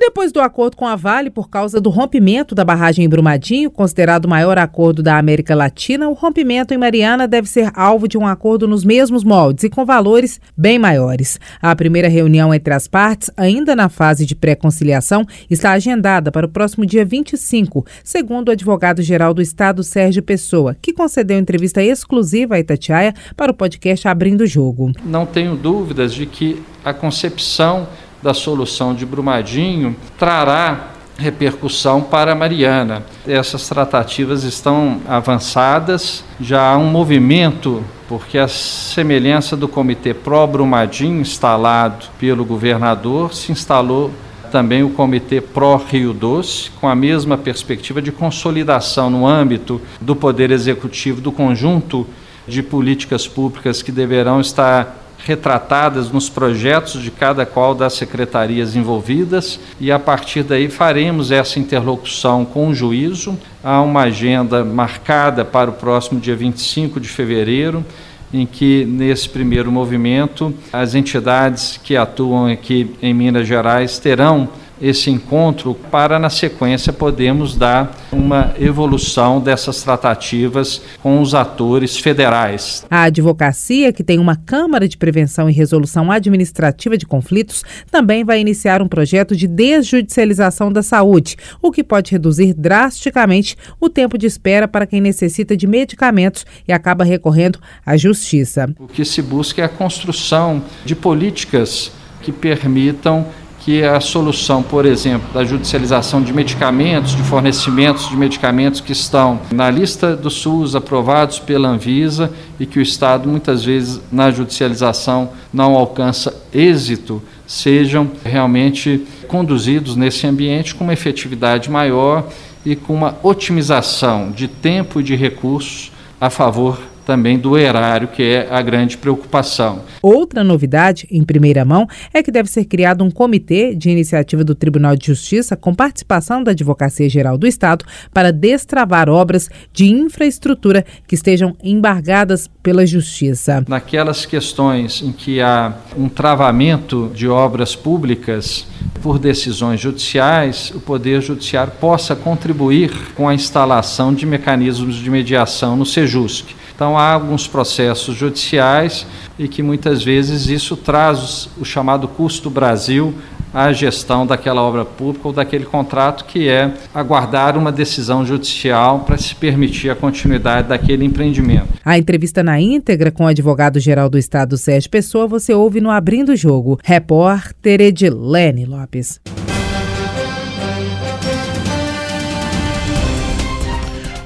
Depois 0.00 0.30
do 0.30 0.40
acordo 0.40 0.76
com 0.76 0.86
a 0.86 0.94
Vale 0.94 1.28
por 1.28 1.50
causa 1.50 1.80
do 1.80 1.90
rompimento 1.90 2.54
da 2.54 2.64
barragem 2.64 3.04
em 3.04 3.08
Brumadinho, 3.08 3.70
considerado 3.70 4.26
o 4.26 4.28
maior 4.28 4.56
acordo 4.56 5.02
da 5.02 5.18
América 5.18 5.56
Latina, 5.56 6.08
o 6.08 6.12
rompimento 6.12 6.72
em 6.72 6.78
Mariana 6.78 7.26
deve 7.26 7.48
ser 7.48 7.70
alvo 7.74 8.06
de 8.06 8.16
um 8.16 8.26
acordo 8.26 8.68
nos 8.68 8.84
mesmos 8.84 9.24
moldes 9.24 9.64
e 9.64 9.68
com 9.68 9.84
valores 9.84 10.40
bem 10.56 10.78
maiores. 10.78 11.40
A 11.60 11.74
primeira 11.74 12.08
reunião 12.08 12.54
entre 12.54 12.72
as 12.72 12.86
partes, 12.86 13.28
ainda 13.36 13.74
na 13.74 13.88
fase 13.88 14.24
de 14.24 14.36
pré-conciliação, 14.36 15.26
está 15.50 15.72
agendada 15.72 16.30
para 16.30 16.46
o 16.46 16.50
próximo 16.50 16.86
dia 16.86 17.04
25, 17.04 17.84
segundo 18.04 18.48
o 18.48 18.52
advogado-geral 18.52 19.34
do 19.34 19.42
Estado, 19.42 19.82
Sérgio 19.82 20.22
Pessoa, 20.22 20.76
que 20.80 20.92
concedeu 20.92 21.38
entrevista 21.38 21.82
exclusiva 21.82 22.54
a 22.54 22.60
Itatiaia 22.60 23.14
para 23.36 23.50
o 23.50 23.54
podcast 23.54 24.06
Abrindo 24.06 24.42
o 24.42 24.46
Jogo. 24.46 24.92
Não 25.04 25.26
tenho 25.26 25.56
dúvidas 25.56 26.14
de 26.14 26.24
que 26.24 26.62
a 26.84 26.94
concepção 26.94 27.88
da 28.22 28.34
solução 28.34 28.94
de 28.94 29.06
Brumadinho 29.06 29.96
trará 30.18 30.92
repercussão 31.18 32.00
para 32.00 32.34
Mariana. 32.34 33.02
Essas 33.26 33.68
tratativas 33.68 34.44
estão 34.44 35.00
avançadas, 35.08 36.24
já 36.40 36.70
há 36.72 36.78
um 36.78 36.86
movimento, 36.86 37.82
porque 38.08 38.38
a 38.38 38.46
semelhança 38.46 39.56
do 39.56 39.66
Comitê 39.66 40.14
Pró-Brumadinho 40.14 41.20
instalado 41.20 42.06
pelo 42.18 42.44
governador, 42.44 43.34
se 43.34 43.50
instalou 43.50 44.12
também 44.52 44.82
o 44.82 44.90
Comitê 44.90 45.40
Pró-Rio 45.40 46.12
Doce, 46.12 46.70
com 46.80 46.88
a 46.88 46.94
mesma 46.94 47.36
perspectiva 47.36 48.00
de 48.00 48.12
consolidação 48.12 49.10
no 49.10 49.26
âmbito 49.26 49.80
do 50.00 50.16
Poder 50.16 50.50
Executivo 50.50 51.20
do 51.20 51.32
conjunto 51.32 52.06
de 52.46 52.62
políticas 52.62 53.28
públicas 53.28 53.82
que 53.82 53.92
deverão 53.92 54.40
estar 54.40 55.07
retratadas 55.28 56.10
nos 56.10 56.30
projetos 56.30 57.02
de 57.02 57.10
cada 57.10 57.44
qual 57.44 57.74
das 57.74 57.92
secretarias 57.92 58.74
envolvidas 58.74 59.60
e 59.78 59.92
a 59.92 59.98
partir 59.98 60.42
daí 60.42 60.70
faremos 60.70 61.30
essa 61.30 61.58
interlocução 61.58 62.46
com 62.46 62.68
o 62.68 62.74
juízo. 62.74 63.38
Há 63.62 63.82
uma 63.82 64.04
agenda 64.04 64.64
marcada 64.64 65.44
para 65.44 65.68
o 65.68 65.74
próximo 65.74 66.18
dia 66.18 66.34
25 66.34 66.98
de 66.98 67.10
fevereiro, 67.10 67.84
em 68.32 68.46
que, 68.46 68.86
nesse 68.86 69.28
primeiro 69.28 69.70
movimento, 69.70 70.54
as 70.72 70.94
entidades 70.94 71.78
que 71.84 71.94
atuam 71.94 72.46
aqui 72.46 72.96
em 73.02 73.12
Minas 73.12 73.46
Gerais 73.46 73.98
terão 73.98 74.48
esse 74.80 75.10
encontro 75.10 75.74
para, 75.74 76.18
na 76.18 76.30
sequência, 76.30 76.92
podermos 76.92 77.56
dar 77.56 77.96
uma 78.12 78.54
evolução 78.58 79.40
dessas 79.40 79.82
tratativas 79.82 80.80
com 81.02 81.20
os 81.20 81.34
atores 81.34 81.96
federais. 81.98 82.86
A 82.90 83.04
advocacia, 83.04 83.92
que 83.92 84.04
tem 84.04 84.18
uma 84.18 84.36
Câmara 84.36 84.88
de 84.88 84.96
Prevenção 84.96 85.48
e 85.48 85.52
Resolução 85.52 86.10
Administrativa 86.10 86.96
de 86.96 87.06
Conflitos, 87.06 87.64
também 87.90 88.24
vai 88.24 88.40
iniciar 88.40 88.80
um 88.80 88.88
projeto 88.88 89.34
de 89.34 89.46
desjudicialização 89.46 90.72
da 90.72 90.82
saúde, 90.82 91.36
o 91.60 91.70
que 91.70 91.82
pode 91.82 92.12
reduzir 92.12 92.54
drasticamente 92.54 93.56
o 93.80 93.88
tempo 93.88 94.16
de 94.16 94.26
espera 94.26 94.68
para 94.68 94.86
quem 94.86 95.00
necessita 95.00 95.56
de 95.56 95.66
medicamentos 95.66 96.46
e 96.66 96.72
acaba 96.72 97.04
recorrendo 97.04 97.58
à 97.84 97.96
justiça. 97.96 98.68
O 98.78 98.86
que 98.86 99.04
se 99.04 99.22
busca 99.22 99.62
é 99.62 99.64
a 99.64 99.68
construção 99.68 100.62
de 100.84 100.94
políticas 100.94 101.92
que 102.22 102.32
permitam 102.32 103.26
que 103.60 103.82
a 103.82 104.00
solução, 104.00 104.62
por 104.62 104.86
exemplo, 104.86 105.28
da 105.32 105.44
judicialização 105.44 106.22
de 106.22 106.32
medicamentos, 106.32 107.14
de 107.14 107.22
fornecimentos 107.22 108.08
de 108.08 108.16
medicamentos 108.16 108.80
que 108.80 108.92
estão 108.92 109.40
na 109.52 109.70
lista 109.70 110.16
do 110.16 110.30
SUS 110.30 110.74
aprovados 110.74 111.38
pela 111.38 111.68
Anvisa 111.68 112.32
e 112.58 112.64
que 112.64 112.78
o 112.78 112.82
Estado 112.82 113.28
muitas 113.28 113.64
vezes 113.64 114.00
na 114.10 114.30
judicialização 114.30 115.30
não 115.52 115.74
alcança 115.74 116.34
êxito, 116.52 117.22
sejam 117.46 118.10
realmente 118.24 119.04
conduzidos 119.26 119.96
nesse 119.96 120.26
ambiente 120.26 120.74
com 120.74 120.84
uma 120.84 120.92
efetividade 120.92 121.70
maior 121.70 122.28
e 122.64 122.76
com 122.76 122.94
uma 122.94 123.16
otimização 123.22 124.30
de 124.30 124.48
tempo 124.48 125.00
e 125.00 125.02
de 125.02 125.16
recursos 125.16 125.92
a 126.20 126.30
favor 126.30 126.78
também 127.08 127.38
do 127.38 127.56
erário, 127.56 128.08
que 128.08 128.22
é 128.22 128.48
a 128.50 128.60
grande 128.60 128.98
preocupação. 128.98 129.80
Outra 130.02 130.44
novidade, 130.44 131.08
em 131.10 131.24
primeira 131.24 131.64
mão, 131.64 131.88
é 132.12 132.22
que 132.22 132.30
deve 132.30 132.50
ser 132.50 132.66
criado 132.66 133.02
um 133.02 133.10
comitê 133.10 133.74
de 133.74 133.88
iniciativa 133.88 134.44
do 134.44 134.54
Tribunal 134.54 134.94
de 134.94 135.06
Justiça 135.06 135.56
com 135.56 135.74
participação 135.74 136.44
da 136.44 136.50
Advocacia 136.50 137.08
Geral 137.08 137.38
do 137.38 137.46
Estado 137.46 137.86
para 138.12 138.30
destravar 138.30 139.08
obras 139.08 139.48
de 139.72 139.90
infraestrutura 139.90 140.84
que 141.06 141.14
estejam 141.14 141.56
embargadas 141.64 142.46
pela 142.62 142.84
Justiça. 142.84 143.64
Naquelas 143.66 144.26
questões 144.26 145.00
em 145.02 145.10
que 145.10 145.40
há 145.40 145.72
um 145.96 146.10
travamento 146.10 147.10
de 147.14 147.26
obras 147.26 147.74
públicas 147.74 148.66
por 149.00 149.18
decisões 149.18 149.80
judiciais, 149.80 150.70
o 150.74 150.80
Poder 150.80 151.22
Judiciário 151.22 151.72
possa 151.80 152.14
contribuir 152.14 152.90
com 153.14 153.26
a 153.26 153.34
instalação 153.34 154.12
de 154.12 154.26
mecanismos 154.26 154.96
de 154.96 155.08
mediação 155.08 155.74
no 155.74 155.86
SEJUSC. 155.86 156.58
Então, 156.78 156.96
há 156.96 157.10
alguns 157.14 157.48
processos 157.48 158.14
judiciais 158.14 159.04
e 159.36 159.48
que 159.48 159.64
muitas 159.64 160.00
vezes 160.00 160.46
isso 160.46 160.76
traz 160.76 161.48
o 161.60 161.64
chamado 161.64 162.06
custo 162.06 162.48
Brasil 162.48 163.12
à 163.52 163.72
gestão 163.72 164.24
daquela 164.24 164.62
obra 164.62 164.84
pública 164.84 165.26
ou 165.26 165.34
daquele 165.34 165.64
contrato, 165.64 166.24
que 166.24 166.48
é 166.48 166.72
aguardar 166.94 167.58
uma 167.58 167.72
decisão 167.72 168.24
judicial 168.24 169.00
para 169.00 169.18
se 169.18 169.34
permitir 169.34 169.90
a 169.90 169.96
continuidade 169.96 170.68
daquele 170.68 171.04
empreendimento. 171.04 171.66
A 171.84 171.98
entrevista 171.98 172.44
na 172.44 172.60
íntegra 172.60 173.10
com 173.10 173.24
o 173.24 173.26
advogado-geral 173.26 174.08
do 174.08 174.16
Estado, 174.16 174.56
Sérgio 174.56 174.88
Pessoa, 174.88 175.26
você 175.26 175.52
ouve 175.52 175.80
no 175.80 175.90
Abrindo 175.90 176.28
o 176.28 176.36
Jogo. 176.36 176.78
Repórter 176.84 177.80
Edilene 177.80 178.64
Lopes. 178.66 179.20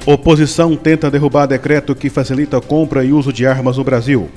Oposição 0.05 0.75
tenta 0.75 1.09
derrubar 1.09 1.45
decreto 1.45 1.95
que 1.95 2.09
facilita 2.09 2.57
a 2.57 2.61
compra 2.61 3.05
e 3.05 3.13
uso 3.13 3.31
de 3.31 3.47
armas 3.47 3.77
no 3.77 3.85
Brasil. 3.85 4.29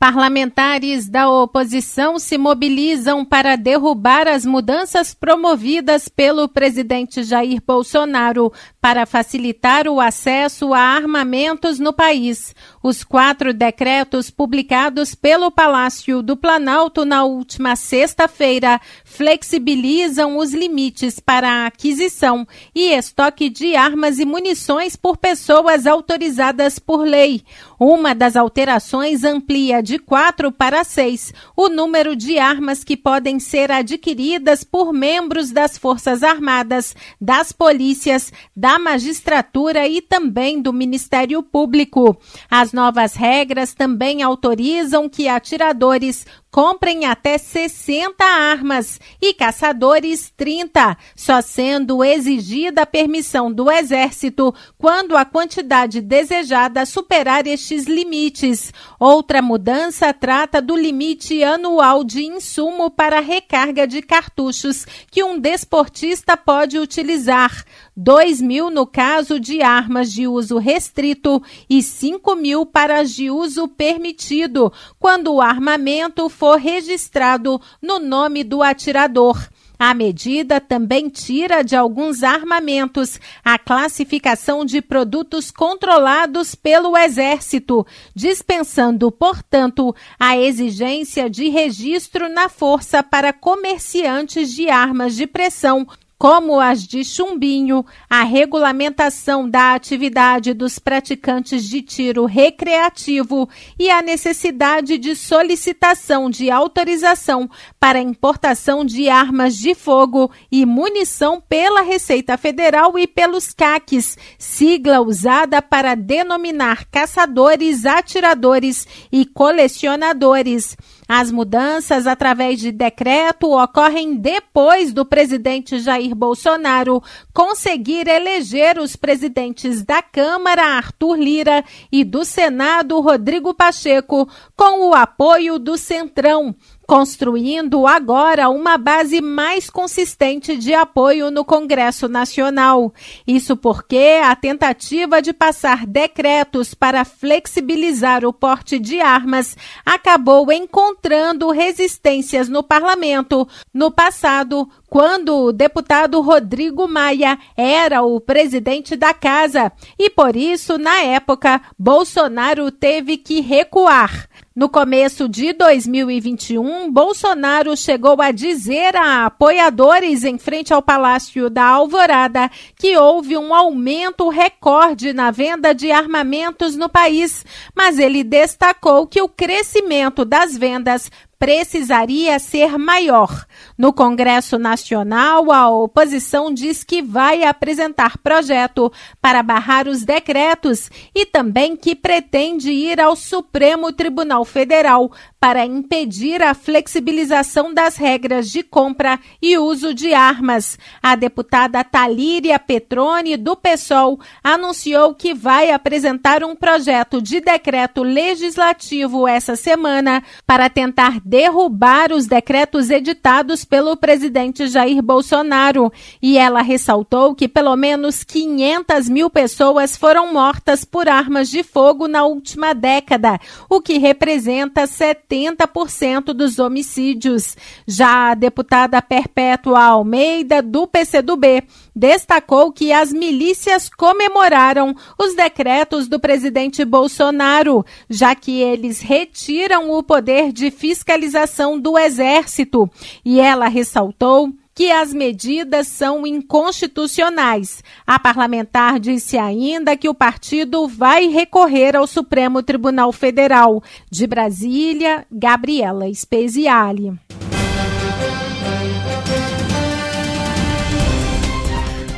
Parlamentares 0.00 1.08
da 1.08 1.30
oposição 1.30 2.18
se 2.18 2.36
mobilizam 2.36 3.24
para 3.24 3.56
derrubar 3.56 4.28
as 4.28 4.44
mudanças 4.44 5.14
promovidas 5.14 6.08
pelo 6.08 6.46
presidente 6.46 7.22
Jair 7.22 7.62
Bolsonaro 7.66 8.52
para 8.82 9.06
facilitar 9.06 9.88
o 9.88 10.00
acesso 10.00 10.74
a 10.74 10.80
armamentos 10.80 11.78
no 11.78 11.90
país. 11.90 12.54
Os 12.82 13.02
quatro 13.02 13.54
decretos 13.54 14.30
publicados 14.30 15.14
pelo 15.14 15.50
Palácio 15.50 16.22
do 16.22 16.36
Planalto 16.36 17.06
na 17.06 17.24
última 17.24 17.74
sexta-feira 17.74 18.78
flexibilizam 19.14 20.36
os 20.36 20.52
limites 20.52 21.20
para 21.20 21.48
a 21.48 21.66
aquisição 21.66 22.46
e 22.74 22.90
estoque 22.90 23.48
de 23.48 23.76
armas 23.76 24.18
e 24.18 24.24
munições 24.24 24.96
por 24.96 25.16
pessoas 25.16 25.86
autorizadas 25.86 26.80
por 26.80 27.06
lei. 27.06 27.42
Uma 27.78 28.12
das 28.14 28.34
alterações 28.34 29.22
amplia 29.22 29.82
de 29.82 29.98
quatro 29.98 30.50
para 30.50 30.82
seis 30.82 31.32
o 31.56 31.68
número 31.68 32.16
de 32.16 32.38
armas 32.38 32.82
que 32.82 32.96
podem 32.96 33.38
ser 33.38 33.70
adquiridas 33.70 34.64
por 34.64 34.92
membros 34.92 35.52
das 35.52 35.78
Forças 35.78 36.22
Armadas, 36.22 36.96
das 37.20 37.52
polícias, 37.52 38.32
da 38.56 38.78
magistratura 38.78 39.86
e 39.86 40.00
também 40.00 40.60
do 40.60 40.72
Ministério 40.72 41.40
Público. 41.42 42.16
As 42.50 42.72
novas 42.72 43.14
regras 43.14 43.74
também 43.74 44.22
autorizam 44.22 45.08
que 45.08 45.28
atiradores 45.28 46.26
comprem 46.54 47.04
até 47.04 47.36
60 47.36 48.24
armas 48.24 49.00
e 49.20 49.34
caçadores 49.34 50.32
30, 50.36 50.96
só 51.16 51.40
sendo 51.40 52.04
exigida 52.04 52.82
a 52.82 52.86
permissão 52.86 53.52
do 53.52 53.68
Exército 53.68 54.54
quando 54.78 55.16
a 55.16 55.24
quantidade 55.24 56.00
desejada 56.00 56.86
superar 56.86 57.44
estes 57.48 57.86
limites. 57.86 58.72
Outra 59.00 59.42
mudança 59.42 60.14
trata 60.14 60.62
do 60.62 60.76
limite 60.76 61.42
anual 61.42 62.04
de 62.04 62.22
insumo 62.22 62.88
para 62.88 63.18
recarga 63.18 63.84
de 63.84 64.00
cartuchos 64.00 64.86
que 65.10 65.24
um 65.24 65.40
desportista 65.40 66.36
pode 66.36 66.78
utilizar. 66.78 67.64
2 67.96 68.40
mil 68.40 68.70
no 68.70 68.86
caso 68.86 69.38
de 69.38 69.62
armas 69.62 70.12
de 70.12 70.26
uso 70.26 70.58
restrito 70.58 71.42
e 71.70 71.82
5 71.82 72.34
mil 72.34 72.66
para 72.66 73.00
as 73.00 73.10
de 73.12 73.30
uso 73.30 73.68
permitido, 73.68 74.72
quando 74.98 75.32
o 75.32 75.40
armamento 75.40 76.28
for 76.28 76.58
registrado 76.58 77.60
no 77.80 77.98
nome 77.98 78.42
do 78.42 78.62
atirador. 78.62 79.48
A 79.78 79.92
medida 79.92 80.60
também 80.60 81.08
tira 81.08 81.62
de 81.62 81.74
alguns 81.74 82.22
armamentos 82.22 83.20
a 83.44 83.58
classificação 83.58 84.64
de 84.64 84.80
produtos 84.80 85.50
controlados 85.50 86.54
pelo 86.54 86.96
Exército, 86.96 87.84
dispensando, 88.14 89.10
portanto, 89.10 89.94
a 90.18 90.38
exigência 90.38 91.28
de 91.28 91.48
registro 91.48 92.28
na 92.28 92.48
força 92.48 93.02
para 93.02 93.32
comerciantes 93.32 94.52
de 94.52 94.70
armas 94.70 95.16
de 95.16 95.26
pressão 95.26 95.86
como 96.18 96.60
as 96.60 96.86
de 96.86 97.04
chumbinho, 97.04 97.84
a 98.08 98.22
regulamentação 98.22 99.48
da 99.48 99.74
atividade 99.74 100.54
dos 100.54 100.78
praticantes 100.78 101.64
de 101.68 101.82
tiro 101.82 102.24
recreativo 102.24 103.48
e 103.78 103.90
a 103.90 104.00
necessidade 104.00 104.96
de 104.98 105.14
solicitação 105.16 106.30
de 106.30 106.50
autorização 106.50 107.50
para 107.78 108.00
importação 108.00 108.84
de 108.84 109.08
armas 109.08 109.56
de 109.56 109.74
fogo 109.74 110.30
e 110.50 110.64
munição 110.64 111.40
pela 111.40 111.82
Receita 111.82 112.36
Federal 112.36 112.98
e 112.98 113.06
pelos 113.06 113.52
CACs, 113.52 114.16
sigla 114.38 115.00
usada 115.00 115.60
para 115.60 115.94
denominar 115.94 116.86
caçadores, 116.90 117.84
atiradores 117.84 118.86
e 119.10 119.24
colecionadores. 119.24 120.76
As 121.06 121.30
mudanças 121.30 122.06
através 122.06 122.58
de 122.58 122.72
decreto 122.72 123.50
ocorrem 123.50 124.16
depois 124.16 124.92
do 124.92 125.04
presidente 125.04 125.78
Jair 125.78 126.14
Bolsonaro 126.14 127.02
conseguir 127.32 128.08
eleger 128.08 128.78
os 128.78 128.96
presidentes 128.96 129.82
da 129.82 130.00
Câmara, 130.00 130.62
Arthur 130.76 131.16
Lira, 131.16 131.64
e 131.92 132.04
do 132.04 132.24
Senado, 132.24 132.98
Rodrigo 133.00 133.52
Pacheco, 133.52 134.28
com 134.56 134.88
o 134.88 134.94
apoio 134.94 135.58
do 135.58 135.76
Centrão 135.76 136.54
construindo 136.86 137.86
agora 137.86 138.48
uma 138.48 138.76
base 138.76 139.20
mais 139.20 139.70
consistente 139.70 140.56
de 140.56 140.74
apoio 140.74 141.30
no 141.30 141.44
Congresso 141.44 142.08
Nacional. 142.08 142.92
Isso 143.26 143.56
porque 143.56 144.20
a 144.22 144.34
tentativa 144.36 145.20
de 145.20 145.32
passar 145.32 145.86
decretos 145.86 146.74
para 146.74 147.04
flexibilizar 147.04 148.24
o 148.24 148.32
porte 148.32 148.78
de 148.78 149.00
armas 149.00 149.56
acabou 149.84 150.52
encontrando 150.52 151.50
resistências 151.50 152.48
no 152.48 152.62
parlamento 152.62 153.46
no 153.72 153.90
passado, 153.90 154.68
quando 154.88 155.46
o 155.46 155.52
deputado 155.52 156.20
Rodrigo 156.20 156.86
Maia 156.86 157.38
era 157.56 158.02
o 158.02 158.20
presidente 158.20 158.94
da 158.94 159.12
casa 159.12 159.72
e 159.98 160.08
por 160.08 160.36
isso, 160.36 160.78
na 160.78 161.02
época, 161.02 161.60
Bolsonaro 161.78 162.70
teve 162.70 163.16
que 163.16 163.40
recuar. 163.40 164.28
No 164.56 164.68
começo 164.68 165.28
de 165.28 165.52
2021, 165.52 166.88
Bolsonaro 166.88 167.76
chegou 167.76 168.22
a 168.22 168.30
dizer 168.30 168.94
a 168.94 169.26
apoiadores 169.26 170.22
em 170.22 170.38
frente 170.38 170.72
ao 170.72 170.80
Palácio 170.80 171.50
da 171.50 171.64
Alvorada 171.64 172.48
que 172.76 172.96
houve 172.96 173.36
um 173.36 173.52
aumento 173.52 174.28
recorde 174.28 175.12
na 175.12 175.32
venda 175.32 175.74
de 175.74 175.90
armamentos 175.90 176.76
no 176.76 176.88
país, 176.88 177.44
mas 177.74 177.98
ele 177.98 178.22
destacou 178.22 179.08
que 179.08 179.20
o 179.20 179.28
crescimento 179.28 180.24
das 180.24 180.56
vendas 180.56 181.10
precisaria 181.44 182.38
ser 182.38 182.78
maior. 182.78 183.44
No 183.76 183.92
Congresso 183.92 184.58
Nacional, 184.58 185.52
a 185.52 185.68
oposição 185.68 186.50
diz 186.50 186.82
que 186.82 187.02
vai 187.02 187.44
apresentar 187.44 188.16
projeto 188.16 188.90
para 189.20 189.42
barrar 189.42 189.86
os 189.86 190.04
decretos 190.04 190.90
e 191.14 191.26
também 191.26 191.76
que 191.76 191.94
pretende 191.94 192.72
ir 192.72 192.98
ao 192.98 193.14
Supremo 193.14 193.92
Tribunal 193.92 194.42
Federal 194.46 195.12
para 195.44 195.66
impedir 195.66 196.42
a 196.42 196.54
flexibilização 196.54 197.74
das 197.74 197.98
regras 197.98 198.50
de 198.50 198.62
compra 198.62 199.20
e 199.42 199.58
uso 199.58 199.92
de 199.92 200.14
armas. 200.14 200.78
A 201.02 201.14
deputada 201.14 201.84
Talíria 201.84 202.58
Petrone, 202.58 203.36
do 203.36 203.54
PSOL, 203.54 204.18
anunciou 204.42 205.14
que 205.14 205.34
vai 205.34 205.70
apresentar 205.70 206.42
um 206.42 206.56
projeto 206.56 207.20
de 207.20 207.42
decreto 207.42 208.02
legislativo 208.02 209.28
essa 209.28 209.54
semana 209.54 210.22
para 210.46 210.70
tentar 210.70 211.20
derrubar 211.20 212.10
os 212.10 212.26
decretos 212.26 212.88
editados 212.88 213.66
pelo 213.66 213.98
presidente 213.98 214.66
Jair 214.66 215.02
Bolsonaro. 215.02 215.92
E 216.22 216.38
ela 216.38 216.62
ressaltou 216.62 217.34
que 217.34 217.48
pelo 217.48 217.76
menos 217.76 218.24
500 218.24 219.10
mil 219.10 219.28
pessoas 219.28 219.94
foram 219.94 220.32
mortas 220.32 220.86
por 220.86 221.06
armas 221.06 221.50
de 221.50 221.62
fogo 221.62 222.08
na 222.08 222.24
última 222.24 222.72
década, 222.72 223.38
o 223.68 223.82
que 223.82 223.98
representa 223.98 224.86
70 224.86 225.33
80% 225.34 226.32
dos 226.32 226.58
homicídios. 226.58 227.56
Já 227.86 228.30
a 228.30 228.34
deputada 228.34 229.02
Perpétua 229.02 229.82
Almeida, 229.82 230.62
do 230.62 230.86
PCdoB, 230.86 231.64
destacou 231.94 232.72
que 232.72 232.92
as 232.92 233.12
milícias 233.12 233.88
comemoraram 233.88 234.94
os 235.18 235.34
decretos 235.34 236.08
do 236.08 236.18
presidente 236.18 236.84
Bolsonaro, 236.84 237.84
já 238.08 238.34
que 238.34 238.60
eles 238.60 239.00
retiram 239.00 239.90
o 239.90 240.02
poder 240.02 240.52
de 240.52 240.70
fiscalização 240.70 241.78
do 241.78 241.98
Exército. 241.98 242.90
E 243.24 243.40
ela 243.40 243.68
ressaltou 243.68 244.52
que 244.74 244.90
as 244.90 245.14
medidas 245.14 245.86
são 245.86 246.26
inconstitucionais. 246.26 247.82
A 248.06 248.18
parlamentar 248.18 248.98
disse 248.98 249.38
ainda 249.38 249.96
que 249.96 250.08
o 250.08 250.14
partido 250.14 250.88
vai 250.88 251.28
recorrer 251.28 251.94
ao 251.96 252.06
Supremo 252.06 252.62
Tribunal 252.62 253.12
Federal. 253.12 253.82
De 254.10 254.26
Brasília, 254.26 255.24
Gabriela 255.30 256.12
Speziale. 256.12 257.12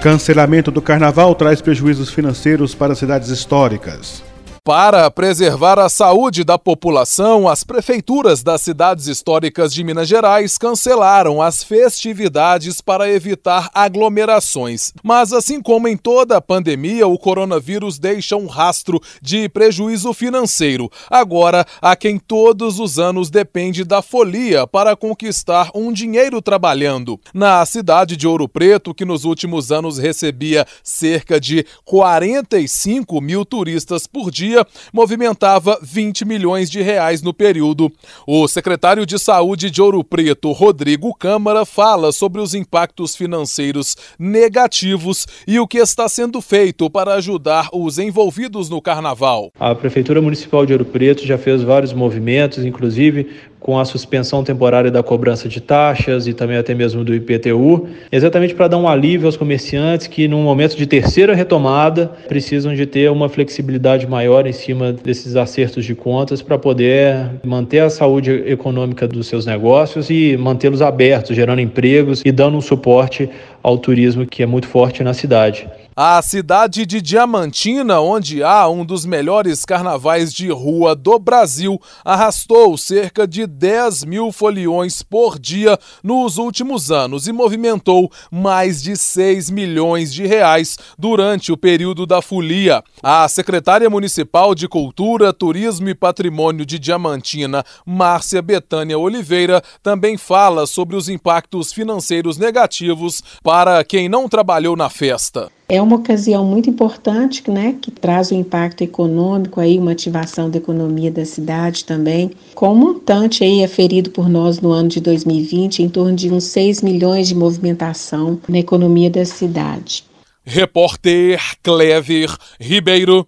Cancelamento 0.01 0.71
do 0.71 0.81
carnaval 0.81 1.35
traz 1.35 1.61
prejuízos 1.61 2.11
financeiros 2.11 2.75
para 2.75 2.95
cidades 2.95 3.29
históricas. 3.29 4.23
Para 4.67 5.09
preservar 5.13 5.79
a 5.79 5.89
saúde 5.89 6.43
da 6.43 6.59
população, 6.59 7.47
as 7.47 7.63
prefeituras 7.63 8.43
das 8.43 8.63
cidades 8.63 9.07
históricas 9.07 9.73
de 9.73 9.85
Minas 9.85 10.09
Gerais 10.09 10.59
cancelaram 10.59 11.41
as 11.41 11.63
festividades 11.63 12.81
para 12.81 13.09
evitar 13.09 13.71
aglomerações. 13.73 14.93
Mas, 15.05 15.33
assim 15.33 15.63
como 15.63 15.87
em 15.87 15.97
toda 15.97 16.39
a 16.39 16.41
pandemia, 16.41 17.07
o 17.07 17.17
coronavírus 17.17 17.97
deixa 17.97 18.37
um 18.37 18.47
rastro 18.47 19.01
de 19.23 19.49
prejuízo 19.49 20.13
financeiro. 20.13 20.91
Agora, 21.09 21.65
há 21.81 21.95
quem 21.95 22.19
todos 22.19 22.81
os 22.81 22.99
anos 22.99 23.31
depende 23.31 23.85
da 23.85 24.03
folia 24.03 24.67
para 24.67 24.97
conquistar 24.97 25.71
um 25.77 25.93
dinheiro 25.93 26.43
trabalhando. 26.43 27.21
Na 27.33 27.65
cidade 27.65 28.17
de 28.17 28.27
Ouro 28.27 28.49
Preto, 28.49 28.93
que 28.93 29.05
nos 29.05 29.25
últimos 29.25 29.71
anos 29.71 29.97
recebia 29.97 30.67
cerca 30.83 31.39
de 31.39 31.65
45 31.85 33.21
mil 33.21 33.45
turistas 33.45 34.09
por 34.09 34.29
dia, 34.29 34.56
dia 34.57 34.67
movimentava 34.93 35.79
20 35.83 36.25
milhões 36.25 36.71
de 36.71 36.81
reais 36.81 37.21
no 37.21 37.35
período. 37.35 37.93
O 38.27 38.49
secretário 38.49 39.05
de 39.05 39.19
Saúde 39.19 39.71
de 39.71 39.83
Ouro 39.83 40.03
Preto, 40.03 40.53
Rodrigo 40.53 41.15
Câmara, 41.15 41.67
fala 41.67 42.13
sobre 42.13 42.41
os 42.41 42.55
impactos 42.55 43.15
financeiros 43.15 43.97
negativos 44.19 45.27
e 45.47 45.59
o 45.59 45.67
que 45.67 45.79
está 45.79 46.09
sendo 46.09 46.41
feito 46.41 46.89
para 46.89 47.15
ajudar 47.15 47.69
os 47.73 47.99
envolvidos 47.99 48.71
no 48.71 48.81
carnaval. 48.81 49.51
A 49.59 49.75
Prefeitura 49.75 50.23
Municipal 50.23 50.65
de 50.65 50.73
Ouro 50.73 50.85
Preto 50.85 51.27
já 51.27 51.37
fez 51.37 51.63
vários 51.63 51.93
movimentos, 51.93 52.65
inclusive 52.65 53.29
com 53.67 53.81
a 53.81 53.85
suspensão 53.85 54.45
temporária 54.45 54.93
da 54.93 55.03
cobrança 55.03 55.49
de 55.49 55.61
taxas 55.61 56.29
e 56.29 56.33
também 56.33 56.57
até 56.57 56.73
mesmo 56.73 57.03
do 57.03 57.13
IPTU, 57.13 57.89
exatamente 58.13 58.55
para 58.55 58.69
dar 58.69 58.77
um 58.77 58.87
alívio 58.87 59.27
aos 59.27 59.37
comerciantes 59.37 60.07
que, 60.07 60.29
num 60.29 60.41
momento 60.41 60.77
de 60.77 60.87
terceira 60.87 61.35
retomada, 61.35 62.13
precisam 62.29 62.77
de 62.77 62.87
ter 62.87 63.11
uma 63.11 63.29
flexibilidade 63.29 64.07
maior 64.07 64.47
em 64.47 64.53
cima 64.53 64.93
desses 64.93 65.35
acertos 65.35 65.85
de 65.85 65.97
contas 65.97 66.41
para 66.41 66.57
poder 66.57 67.29
manter 67.45 67.81
a 67.81 67.91
saúde 67.91 68.31
econômica 68.47 69.09
dos 69.09 69.27
seus 69.27 69.45
negócios 69.45 70.11
e 70.11 70.37
mantê-los 70.37 70.81
abertos, 70.81 71.35
gerando 71.35 71.61
empregos 71.61 72.23
e 72.25 72.31
dando 72.31 72.57
um 72.57 72.61
suporte 72.61 73.29
ao 73.67 73.77
turismo 73.77 74.25
que 74.25 74.45
é 74.45 74.47
muito 74.47 74.69
forte 74.69 75.03
na 75.03 75.13
cidade. 75.13 75.69
A 75.99 76.21
cidade 76.21 76.85
de 76.85 77.01
Diamantina, 77.01 78.01
onde 78.01 78.43
há 78.43 78.69
um 78.69 78.85
dos 78.85 79.07
melhores 79.07 79.65
carnavais 79.65 80.33
de 80.33 80.51
rua 80.51 80.95
do 80.95 81.19
Brasil, 81.19 81.81
arrastou 82.05 82.77
cerca 82.77 83.27
de 83.27 83.47
10 83.47 84.05
mil 84.05 84.31
foliões 84.31 85.03
por 85.03 85.39
dia 85.39 85.79
nos 86.05 86.37
últimos 86.37 86.93
anos 86.93 87.27
e 87.27 87.33
movimentou 87.33 88.13
mais 88.31 88.83
de 88.83 88.95
6 88.95 89.49
milhões 89.49 90.13
de 90.13 90.27
reais 90.27 90.79
durante 90.99 91.51
o 91.51 91.57
período 91.57 92.05
da 92.05 92.21
folia. 92.21 92.85
A 93.03 93.27
secretária 93.27 93.89
municipal 93.89 94.55
de 94.55 94.69
Cultura, 94.69 95.33
Turismo 95.33 95.89
e 95.89 95.95
Patrimônio 95.95 96.67
de 96.67 96.79
Diamantina, 96.79 97.65
Márcia 97.87 98.43
Betânia 98.43 98.99
Oliveira, 98.99 99.63
também 99.83 100.19
fala 100.19 100.67
sobre 100.67 100.95
os 100.95 101.09
impactos 101.09 101.73
financeiros 101.73 102.37
negativos 102.37 103.23
para 103.43 103.56
quem 103.89 104.09
não 104.09 104.29
trabalhou 104.29 104.77
na 104.77 104.91
festa. 104.91 105.51
É 105.69 105.83
uma 105.83 105.97
ocasião 105.97 106.45
muito 106.45 106.71
importante, 106.71 107.43
né, 107.51 107.75
que 107.81 107.91
traz 107.91 108.31
um 108.31 108.39
impacto 108.39 108.83
econômico 108.83 109.61
aí, 109.61 109.79
uma 109.79 109.93
ativação 109.93 110.49
da 110.49 110.59
economia 110.59 111.11
da 111.11 111.25
cidade 111.25 111.85
também, 111.85 112.31
com 112.55 112.73
um 112.73 112.77
montante 112.77 113.43
aí 113.43 113.65
aferido 113.65 114.11
por 114.11 114.29
nós 114.29 114.61
no 114.61 114.71
ano 114.71 114.89
de 114.89 115.01
2020, 115.01 115.83
em 115.83 115.89
torno 115.89 116.15
de 116.15 116.31
uns 116.31 116.45
6 116.45 116.83
milhões 116.83 117.27
de 117.27 117.35
movimentação 117.35 118.39
na 118.49 118.59
economia 118.59 119.11
da 119.11 119.25
cidade. 119.25 120.05
Repórter 120.45 121.41
Clever 121.63 122.33
Ribeiro. 122.61 123.27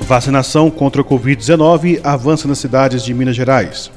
Vacinação 0.00 0.70
contra 0.70 1.02
o 1.02 1.04
Covid-19 1.04 2.00
avança 2.02 2.48
nas 2.48 2.58
cidades 2.58 3.04
de 3.04 3.12
Minas 3.12 3.36
Gerais. 3.36 3.92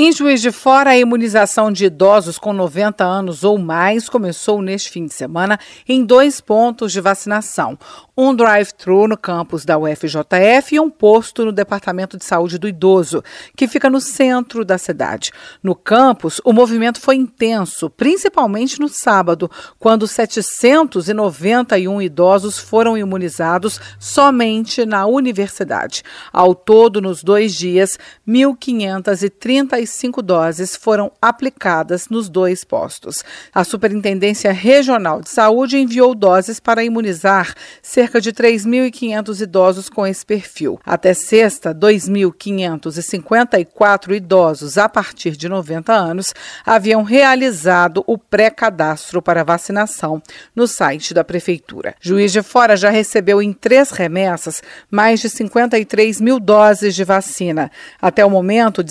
Em 0.00 0.12
Juiz 0.12 0.40
de 0.40 0.52
Fora, 0.52 0.90
a 0.90 0.96
imunização 0.96 1.72
de 1.72 1.86
idosos 1.86 2.38
com 2.38 2.52
90 2.52 3.02
anos 3.02 3.42
ou 3.42 3.58
mais 3.58 4.08
começou 4.08 4.62
neste 4.62 4.90
fim 4.90 5.06
de 5.06 5.12
semana 5.12 5.58
em 5.88 6.04
dois 6.04 6.40
pontos 6.40 6.92
de 6.92 7.00
vacinação 7.00 7.76
um 8.20 8.34
drive-thru 8.34 9.06
no 9.06 9.16
campus 9.16 9.64
da 9.64 9.78
UFJF 9.78 10.74
e 10.74 10.80
um 10.80 10.90
posto 10.90 11.44
no 11.44 11.52
Departamento 11.52 12.16
de 12.16 12.24
Saúde 12.24 12.58
do 12.58 12.66
Idoso, 12.66 13.22
que 13.56 13.68
fica 13.68 13.88
no 13.88 14.00
centro 14.00 14.64
da 14.64 14.76
cidade. 14.76 15.30
No 15.62 15.76
campus, 15.76 16.40
o 16.44 16.52
movimento 16.52 17.00
foi 17.00 17.14
intenso, 17.14 17.88
principalmente 17.88 18.80
no 18.80 18.88
sábado, 18.88 19.48
quando 19.78 20.08
791 20.08 22.02
idosos 22.02 22.58
foram 22.58 22.98
imunizados 22.98 23.80
somente 24.00 24.84
na 24.84 25.06
universidade. 25.06 26.02
Ao 26.32 26.56
todo, 26.56 27.00
nos 27.00 27.22
dois 27.22 27.54
dias, 27.54 27.96
1.535 28.26 29.78
doses 30.22 30.76
foram 30.76 31.10
aplicadas 31.20 32.08
nos 32.08 32.28
dois 32.28 32.62
postos. 32.64 33.24
A 33.54 33.64
Superintendência 33.64 34.52
Regional 34.52 35.20
de 35.20 35.30
Saúde 35.30 35.78
enviou 35.78 36.14
doses 36.14 36.60
para 36.60 36.84
imunizar 36.84 37.54
cerca 37.82 38.20
de 38.20 38.32
3.500 38.32 39.40
idosos 39.40 39.88
com 39.88 40.06
esse 40.06 40.24
perfil. 40.24 40.78
Até 40.84 41.12
sexta, 41.14 41.74
2.554 41.74 44.14
idosos 44.14 44.78
a 44.78 44.88
partir 44.88 45.36
de 45.36 45.48
90 45.48 45.92
anos 45.92 46.32
haviam 46.64 47.02
realizado 47.02 48.04
o 48.06 48.16
pré-cadastro 48.18 49.20
para 49.22 49.44
vacinação 49.44 50.22
no 50.54 50.66
site 50.66 51.14
da 51.14 51.24
Prefeitura. 51.24 51.94
Juiz 52.00 52.32
de 52.32 52.42
Fora 52.42 52.76
já 52.76 52.90
recebeu 52.90 53.40
em 53.42 53.52
três 53.52 53.90
remessas 53.90 54.62
mais 54.90 55.20
de 55.20 55.28
53 55.28 56.20
mil 56.20 56.40
doses 56.40 56.94
de 56.94 57.04
vacina. 57.04 57.70
Até 58.00 58.24
o 58.24 58.30
momento, 58.30 58.82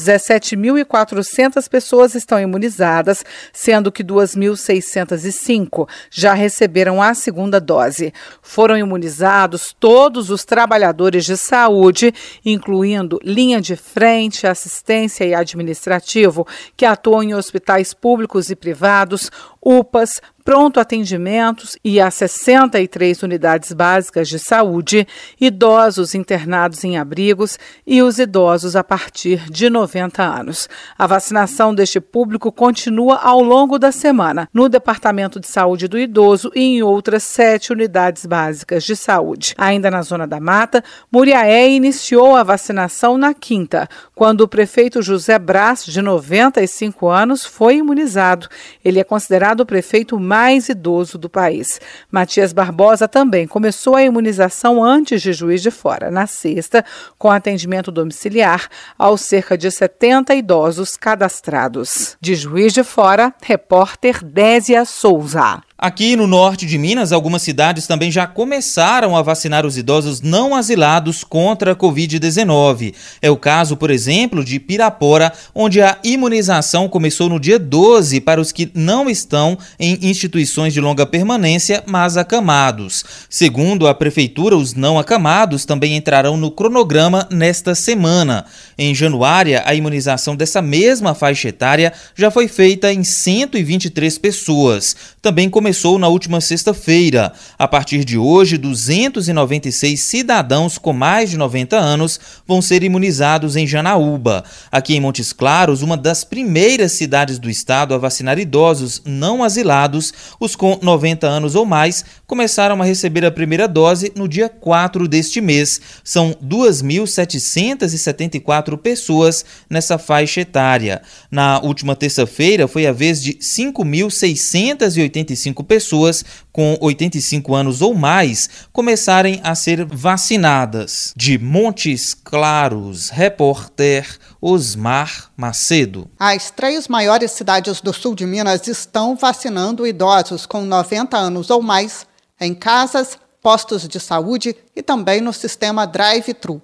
17.400 0.87 1.69
pessoas 1.69 2.15
estão 2.15 2.39
imunizadas, 2.39 3.23
sendo 3.51 3.91
que 3.91 4.03
2.605 4.03 5.87
já 6.09 6.33
receberam 6.33 7.01
a 7.01 7.13
segunda 7.13 7.59
dose. 7.59 8.13
Foram 8.41 8.77
imunizados 8.77 9.75
todos 9.79 10.29
os 10.29 10.45
trabalhadores 10.45 11.25
de 11.25 11.37
saúde, 11.37 12.13
incluindo 12.43 13.19
linha 13.23 13.59
de 13.61 13.75
frente, 13.75 14.47
assistência 14.47 15.25
e 15.25 15.33
administrativo, 15.33 16.47
que 16.75 16.85
atuam 16.85 17.23
em 17.23 17.33
hospitais 17.33 17.93
públicos 17.93 18.49
e 18.49 18.55
privados, 18.55 19.29
UPAs, 19.67 20.21
pronto 20.47 20.79
atendimentos 20.79 21.77
e 21.83 21.99
as 21.99 22.13
63 22.13 23.21
unidades 23.21 23.73
básicas 23.73 24.29
de 24.29 24.39
saúde, 24.39 25.05
idosos 25.41 26.15
internados 26.15 26.85
em 26.85 26.97
abrigos 26.97 27.59
e 27.85 28.01
os 28.01 28.17
idosos 28.17 28.73
a 28.73 28.81
partir 28.81 29.43
de 29.51 29.69
90 29.69 30.23
anos. 30.23 30.69
A 30.97 31.05
vacinação 31.05 31.75
deste 31.75 31.99
público 31.99 32.49
continua 32.49 33.17
ao 33.17 33.41
longo 33.41 33.77
da 33.77 33.91
semana 33.91 34.47
no 34.53 34.69
Departamento 34.69 35.37
de 35.37 35.47
Saúde 35.47 35.85
do 35.85 35.99
Idoso 35.99 36.49
e 36.55 36.61
em 36.61 36.81
outras 36.81 37.23
sete 37.23 37.73
unidades 37.73 38.25
básicas 38.25 38.85
de 38.85 38.95
saúde. 38.95 39.53
Ainda 39.57 39.91
na 39.91 40.01
Zona 40.01 40.25
da 40.25 40.39
Mata, 40.39 40.81
Muriaé 41.11 41.67
iniciou 41.71 42.37
a 42.37 42.43
vacinação 42.43 43.17
na 43.17 43.33
quinta, 43.33 43.85
quando 44.15 44.39
o 44.39 44.47
prefeito 44.47 45.01
José 45.01 45.37
Brás, 45.37 45.83
de 45.83 46.01
95 46.01 47.09
anos, 47.09 47.45
foi 47.45 47.75
imunizado. 47.75 48.47
Ele 48.81 49.01
é 49.01 49.03
considerado 49.03 49.56
o 49.61 49.65
prefeito 49.65 50.19
mais 50.19 50.69
idoso 50.69 51.17
do 51.17 51.29
país. 51.29 51.79
Matias 52.11 52.53
Barbosa 52.53 53.07
também 53.07 53.47
começou 53.47 53.95
a 53.95 54.03
imunização 54.03 54.83
antes 54.83 55.21
de 55.21 55.33
Juiz 55.33 55.61
de 55.61 55.71
Fora, 55.71 56.09
na 56.09 56.25
sexta, 56.27 56.83
com 57.17 57.29
atendimento 57.29 57.91
domiciliar 57.91 58.69
aos 58.97 59.21
cerca 59.21 59.57
de 59.57 59.69
70 59.69 60.35
idosos 60.35 60.95
cadastrados. 60.95 62.17
De 62.21 62.35
Juiz 62.35 62.73
de 62.73 62.83
Fora, 62.83 63.33
repórter 63.41 64.23
Désia 64.23 64.85
Souza. 64.85 65.66
Aqui 65.79 66.15
no 66.15 66.25
norte 66.25 66.65
de 66.65 66.75
Minas, 66.75 67.11
algumas 67.11 67.43
cidades 67.43 67.85
também 67.85 68.09
já 68.09 68.25
começaram 68.25 69.15
a 69.15 69.21
vacinar 69.21 69.63
os 69.63 69.77
idosos 69.77 70.21
não 70.21 70.55
asilados 70.55 71.23
contra 71.23 71.73
a 71.73 71.75
Covid-19. 71.75 72.95
É 73.21 73.29
o 73.29 73.37
caso, 73.37 73.77
por 73.77 73.91
exemplo, 73.91 74.43
de 74.43 74.59
Pirapora, 74.59 75.31
onde 75.53 75.79
a 75.79 75.99
imunização 76.03 76.89
começou 76.89 77.29
no 77.29 77.39
dia 77.39 77.59
12 77.59 78.21
para 78.21 78.41
os 78.41 78.51
que 78.51 78.71
não 78.73 79.07
estão 79.07 79.55
em 79.79 79.99
instituições 80.01 80.73
de 80.73 80.81
longa 80.81 81.05
permanência, 81.05 81.83
mas 81.85 82.17
acamados. 82.17 83.05
Segundo 83.29 83.87
a 83.87 83.93
prefeitura, 83.93 84.57
os 84.57 84.73
não 84.73 84.97
acamados 84.97 85.63
também 85.63 85.95
entrarão 85.95 86.35
no 86.35 86.49
cronograma 86.49 87.27
nesta 87.29 87.75
semana. 87.75 88.45
Em 88.79 88.95
Januária, 88.95 89.61
a 89.63 89.75
imunização 89.75 90.35
dessa 90.35 90.59
mesma 90.59 91.13
faixa 91.13 91.49
etária 91.49 91.93
já 92.15 92.31
foi 92.31 92.47
feita 92.47 92.91
em 92.91 93.03
123 93.03 94.17
pessoas. 94.17 94.95
Também 95.21 95.47
começou 95.47 95.66
começou 95.67 95.99
na 95.99 96.07
última 96.07 96.39
sexta-feira. 96.39 97.33
A 97.59 97.67
partir 97.67 98.05
de 98.05 98.17
hoje, 98.17 98.57
296 98.57 99.99
cidadãos 99.99 100.77
com 100.77 100.93
mais 100.93 101.29
de 101.29 101.35
90 101.35 101.77
anos 101.77 102.17
vão 102.47 102.61
ser 102.61 102.83
imunizados 102.83 103.57
em 103.57 103.67
Janaúba. 103.67 104.45
Aqui 104.71 104.95
em 104.95 105.01
Montes 105.01 105.33
Claros, 105.33 105.81
uma 105.81 105.97
das 105.97 106.23
primeiras 106.23 106.93
cidades 106.93 107.37
do 107.37 107.49
estado 107.49 107.93
a 107.93 107.97
vacinar 107.97 108.39
idosos 108.39 109.01
não 109.05 109.43
asilados, 109.43 110.13
os 110.39 110.55
com 110.55 110.79
90 110.81 111.27
anos 111.27 111.53
ou 111.53 111.65
mais 111.65 112.05
começaram 112.25 112.81
a 112.81 112.85
receber 112.85 113.25
a 113.25 113.31
primeira 113.31 113.67
dose 113.67 114.13
no 114.15 114.25
dia 114.25 114.47
4 114.47 115.05
deste 115.05 115.41
mês. 115.41 115.81
São 116.01 116.33
2.774 116.41 118.77
pessoas 118.77 119.43
nessa 119.69 119.97
faixa 119.97 120.39
etária. 120.39 121.01
Na 121.29 121.59
última 121.59 121.93
terça-feira, 121.93 122.69
foi 122.69 122.87
a 122.87 122.93
vez 122.93 123.21
de 123.21 123.33
5.685 123.33 125.56
pessoas 125.63 126.23
com 126.51 126.77
85 126.79 127.53
anos 127.53 127.81
ou 127.81 127.93
mais 127.93 128.49
começarem 128.71 129.39
a 129.43 129.55
ser 129.55 129.85
vacinadas. 129.85 131.13
De 131.15 131.37
Montes 131.37 132.13
Claros, 132.13 133.09
repórter 133.09 134.17
Osmar 134.41 135.31
Macedo. 135.35 136.09
As 136.19 136.51
três 136.51 136.87
maiores 136.87 137.31
cidades 137.31 137.81
do 137.81 137.93
sul 137.93 138.15
de 138.15 138.25
Minas 138.25 138.67
estão 138.67 139.15
vacinando 139.15 139.85
idosos 139.85 140.45
com 140.45 140.61
90 140.61 141.17
anos 141.17 141.49
ou 141.49 141.61
mais 141.61 142.05
em 142.39 142.53
casas, 142.53 143.17
postos 143.41 143.87
de 143.87 143.99
saúde 143.99 144.55
e 144.75 144.83
também 144.83 145.21
no 145.21 145.33
sistema 145.33 145.85
drive-thru. 145.85 146.61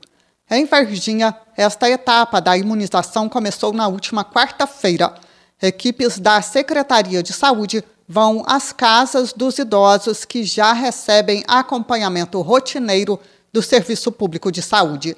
Em 0.49 0.65
Varginha, 0.65 1.35
esta 1.55 1.89
etapa 1.89 2.41
da 2.41 2.57
imunização 2.57 3.29
começou 3.29 3.73
na 3.73 3.87
última 3.87 4.23
quarta-feira. 4.23 5.13
Equipes 5.61 6.19
da 6.19 6.41
Secretaria 6.41 7.23
de 7.23 7.31
Saúde 7.31 7.83
vão 8.07 8.43
às 8.45 8.71
casas 8.71 9.33
dos 9.33 9.57
idosos 9.57 10.25
que 10.25 10.43
já 10.43 10.73
recebem 10.73 11.43
acompanhamento 11.47 12.41
rotineiro 12.41 13.19
do 13.51 13.61
Serviço 13.61 14.11
Público 14.11 14.51
de 14.51 14.61
Saúde. 14.61 15.15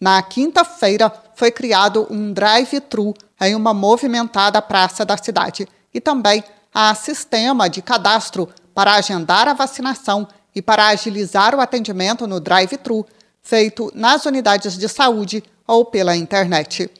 Na 0.00 0.20
quinta-feira, 0.22 1.12
foi 1.34 1.50
criado 1.50 2.06
um 2.10 2.32
drive-thru 2.32 3.14
em 3.40 3.54
uma 3.54 3.72
movimentada 3.72 4.60
praça 4.60 5.04
da 5.04 5.16
cidade 5.16 5.66
e 5.92 6.00
também 6.00 6.42
há 6.72 6.94
sistema 6.94 7.68
de 7.68 7.80
cadastro 7.80 8.48
para 8.74 8.94
agendar 8.94 9.48
a 9.48 9.54
vacinação 9.54 10.28
e 10.54 10.60
para 10.60 10.88
agilizar 10.88 11.54
o 11.54 11.60
atendimento 11.60 12.26
no 12.26 12.40
drive-thru, 12.40 13.06
feito 13.42 13.90
nas 13.94 14.26
unidades 14.26 14.76
de 14.76 14.88
saúde 14.88 15.42
ou 15.66 15.84
pela 15.84 16.16
internet. 16.16 16.90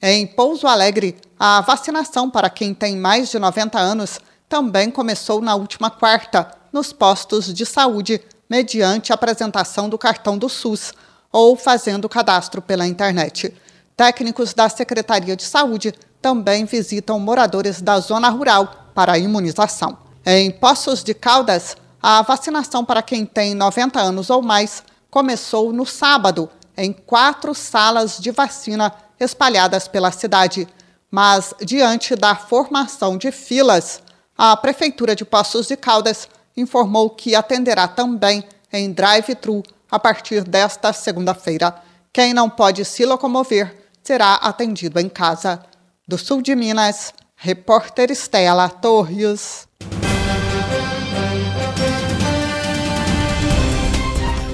Em 0.00 0.26
Pouso 0.26 0.66
Alegre, 0.66 1.16
a 1.38 1.60
vacinação 1.60 2.30
para 2.30 2.50
quem 2.50 2.74
tem 2.74 2.96
mais 2.96 3.30
de 3.30 3.38
90 3.38 3.78
anos 3.78 4.20
também 4.48 4.90
começou 4.90 5.40
na 5.40 5.54
última 5.54 5.90
quarta, 5.90 6.50
nos 6.72 6.92
postos 6.92 7.52
de 7.52 7.64
saúde, 7.64 8.20
mediante 8.48 9.12
apresentação 9.12 9.88
do 9.88 9.98
cartão 9.98 10.36
do 10.36 10.48
SUS 10.48 10.92
ou 11.32 11.56
fazendo 11.56 12.08
cadastro 12.08 12.62
pela 12.62 12.86
internet. 12.86 13.54
Técnicos 13.96 14.54
da 14.54 14.68
Secretaria 14.68 15.36
de 15.36 15.44
Saúde 15.44 15.94
também 16.20 16.64
visitam 16.64 17.18
moradores 17.18 17.80
da 17.82 17.98
zona 18.00 18.28
rural 18.28 18.90
para 18.94 19.18
imunização. 19.18 19.98
Em 20.24 20.50
Poços 20.50 21.02
de 21.02 21.12
Caldas, 21.12 21.76
a 22.00 22.22
vacinação 22.22 22.84
para 22.84 23.02
quem 23.02 23.24
tem 23.26 23.54
90 23.54 24.00
anos 24.00 24.30
ou 24.30 24.42
mais 24.42 24.82
começou 25.10 25.72
no 25.72 25.86
sábado, 25.86 26.50
em 26.76 26.92
quatro 26.92 27.54
salas 27.54 28.18
de 28.18 28.30
vacina 28.30 28.92
espalhadas 29.18 29.88
pela 29.88 30.10
cidade. 30.10 30.68
Mas, 31.10 31.54
diante 31.60 32.16
da 32.16 32.34
formação 32.34 33.16
de 33.16 33.30
filas, 33.30 34.02
a 34.36 34.56
Prefeitura 34.56 35.14
de 35.14 35.24
Poços 35.24 35.68
de 35.68 35.76
Caldas 35.76 36.28
informou 36.56 37.10
que 37.10 37.34
atenderá 37.34 37.86
também 37.86 38.42
em 38.72 38.92
drive-thru 38.92 39.62
a 39.90 39.98
partir 39.98 40.42
desta 40.42 40.92
segunda-feira. 40.92 41.74
Quem 42.12 42.34
não 42.34 42.50
pode 42.50 42.84
se 42.84 43.04
locomover 43.04 43.74
será 44.02 44.34
atendido 44.34 44.98
em 44.98 45.08
casa. 45.08 45.64
Do 46.06 46.18
sul 46.18 46.42
de 46.42 46.54
Minas, 46.54 47.14
repórter 47.36 48.10
Estela 48.10 48.68
Torres. 48.68 49.68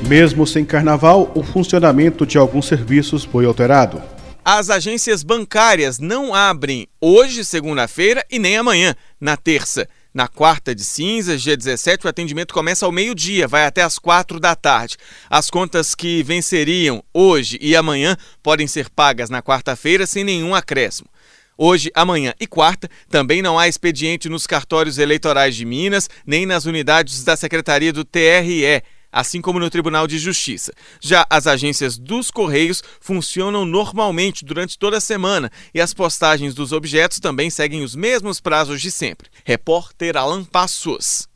Mesmo 0.07 0.47
sem 0.47 0.65
carnaval, 0.65 1.31
o 1.35 1.43
funcionamento 1.43 2.27
de 2.27 2.37
alguns 2.37 2.67
serviços 2.67 3.25
foi 3.25 3.47
alterado. 3.47 4.03
As 4.45 4.71
agências 4.71 5.23
bancárias 5.23 5.99
não 5.99 6.35
abrem 6.35 6.89
hoje, 6.99 7.45
segunda-feira, 7.45 8.25
e 8.31 8.39
nem 8.39 8.57
amanhã, 8.57 8.97
na 9.21 9.37
terça. 9.37 9.87
Na 10.15 10.27
quarta 10.27 10.75
de 10.75 10.83
cinzas, 10.83 11.43
dia 11.43 11.57
17, 11.57 12.07
o 12.07 12.09
atendimento 12.09 12.55
começa 12.55 12.87
ao 12.87 12.91
meio-dia, 12.91 13.47
vai 13.47 13.67
até 13.67 13.83
às 13.83 13.99
quatro 13.99 14.41
da 14.41 14.57
tarde. 14.57 14.97
As 15.29 15.51
contas 15.51 15.95
que 15.95 16.23
venceriam 16.23 17.05
hoje 17.13 17.59
e 17.61 17.77
amanhã 17.77 18.17
podem 18.43 18.67
ser 18.67 18.89
pagas 18.89 19.29
na 19.29 19.43
quarta-feira 19.43 20.07
sem 20.07 20.25
nenhum 20.25 20.55
acréscimo. 20.55 21.09
Hoje, 21.57 21.91
amanhã 21.95 22.33
e 22.41 22.47
quarta, 22.47 22.89
também 23.11 23.43
não 23.43 23.59
há 23.59 23.69
expediente 23.69 24.31
nos 24.31 24.47
cartórios 24.47 24.97
eleitorais 24.97 25.55
de 25.55 25.67
Minas, 25.67 26.09
nem 26.27 26.47
nas 26.47 26.65
unidades 26.65 27.23
da 27.23 27.37
Secretaria 27.37 27.93
do 27.93 28.05
TRE 28.05 28.83
assim 29.13 29.41
como 29.41 29.59
no 29.59 29.71
Tribunal 29.71 30.07
de 30.07 30.19
Justiça. 30.19 30.73
Já 31.01 31.27
as 31.29 31.47
agências 31.47 31.99
dos 31.99 32.31
Correios 32.31 32.83
funcionam 33.01 33.65
normalmente 33.65 34.45
durante 34.45 34.79
toda 34.79 34.99
a 34.99 35.01
semana 35.01 35.51
e 35.75 35.81
as 35.81 35.95
postagens 35.95 36.55
dos 36.55 36.73
objetos 36.73 37.21
também 37.21 37.51
seguem 37.51 37.83
os 37.83 37.95
mesmos 37.95 38.41
prazos 38.41 38.81
de 38.81 38.91
sempre. 38.91 39.29
Repórter 39.45 40.17
Alan 40.17 40.45
Passos. 40.45 41.29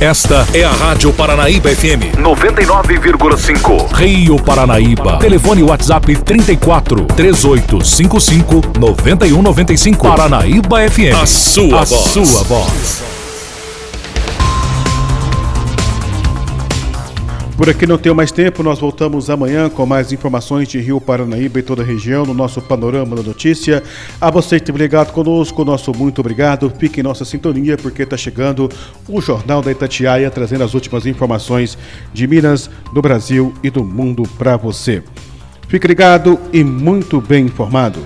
Esta 0.00 0.46
é 0.54 0.64
a 0.64 0.70
Rádio 0.72 1.12
Paranaíba 1.12 1.68
FM 1.76 2.16
99,5. 2.16 3.92
Rio 3.92 4.42
Paranaíba. 4.42 5.18
Telefone 5.18 5.62
WhatsApp 5.62 6.16
34 6.22 7.04
3855 7.04 8.78
9195. 8.78 10.08
Paranaíba 10.08 10.88
FM. 10.88 11.14
A 11.20 11.26
sua 11.26 11.82
a 11.82 11.84
voz. 11.84 12.12
Sua 12.12 12.42
voz. 12.44 13.19
Por 17.60 17.68
aqui 17.68 17.86
não 17.86 17.98
tenho 17.98 18.14
mais 18.14 18.32
tempo, 18.32 18.62
nós 18.62 18.78
voltamos 18.78 19.28
amanhã 19.28 19.68
com 19.68 19.84
mais 19.84 20.14
informações 20.14 20.66
de 20.66 20.80
Rio 20.80 20.98
Paranaíba 20.98 21.58
e 21.58 21.62
toda 21.62 21.82
a 21.82 21.84
região 21.84 22.24
no 22.24 22.32
nosso 22.32 22.58
Panorama 22.62 23.14
da 23.14 23.22
Notícia. 23.22 23.82
A 24.18 24.30
você 24.30 24.58
que 24.58 24.72
ligado 24.72 25.12
conosco, 25.12 25.62
nosso 25.62 25.92
muito 25.92 26.20
obrigado. 26.20 26.72
Fique 26.78 27.00
em 27.00 27.02
nossa 27.02 27.22
sintonia 27.22 27.76
porque 27.76 28.04
está 28.04 28.16
chegando 28.16 28.66
o 29.06 29.20
Jornal 29.20 29.60
da 29.60 29.70
Itatiaia 29.70 30.30
trazendo 30.30 30.64
as 30.64 30.72
últimas 30.72 31.04
informações 31.04 31.76
de 32.14 32.26
Minas, 32.26 32.70
do 32.94 33.02
Brasil 33.02 33.52
e 33.62 33.68
do 33.68 33.84
mundo 33.84 34.22
para 34.38 34.56
você. 34.56 35.02
Fique 35.68 35.86
ligado 35.86 36.40
e 36.54 36.64
muito 36.64 37.20
bem 37.20 37.44
informado. 37.44 38.00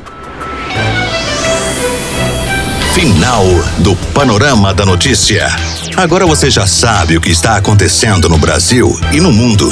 Final 2.93 3.45
do 3.79 3.95
Panorama 4.13 4.75
da 4.75 4.85
Notícia. 4.85 5.47
Agora 5.97 6.27
você 6.27 6.51
já 6.51 6.67
sabe 6.67 7.17
o 7.17 7.21
que 7.21 7.31
está 7.31 7.57
acontecendo 7.57 8.29
no 8.29 8.37
Brasil 8.37 8.99
e 9.13 9.21
no 9.21 9.33
mundo. 9.33 9.69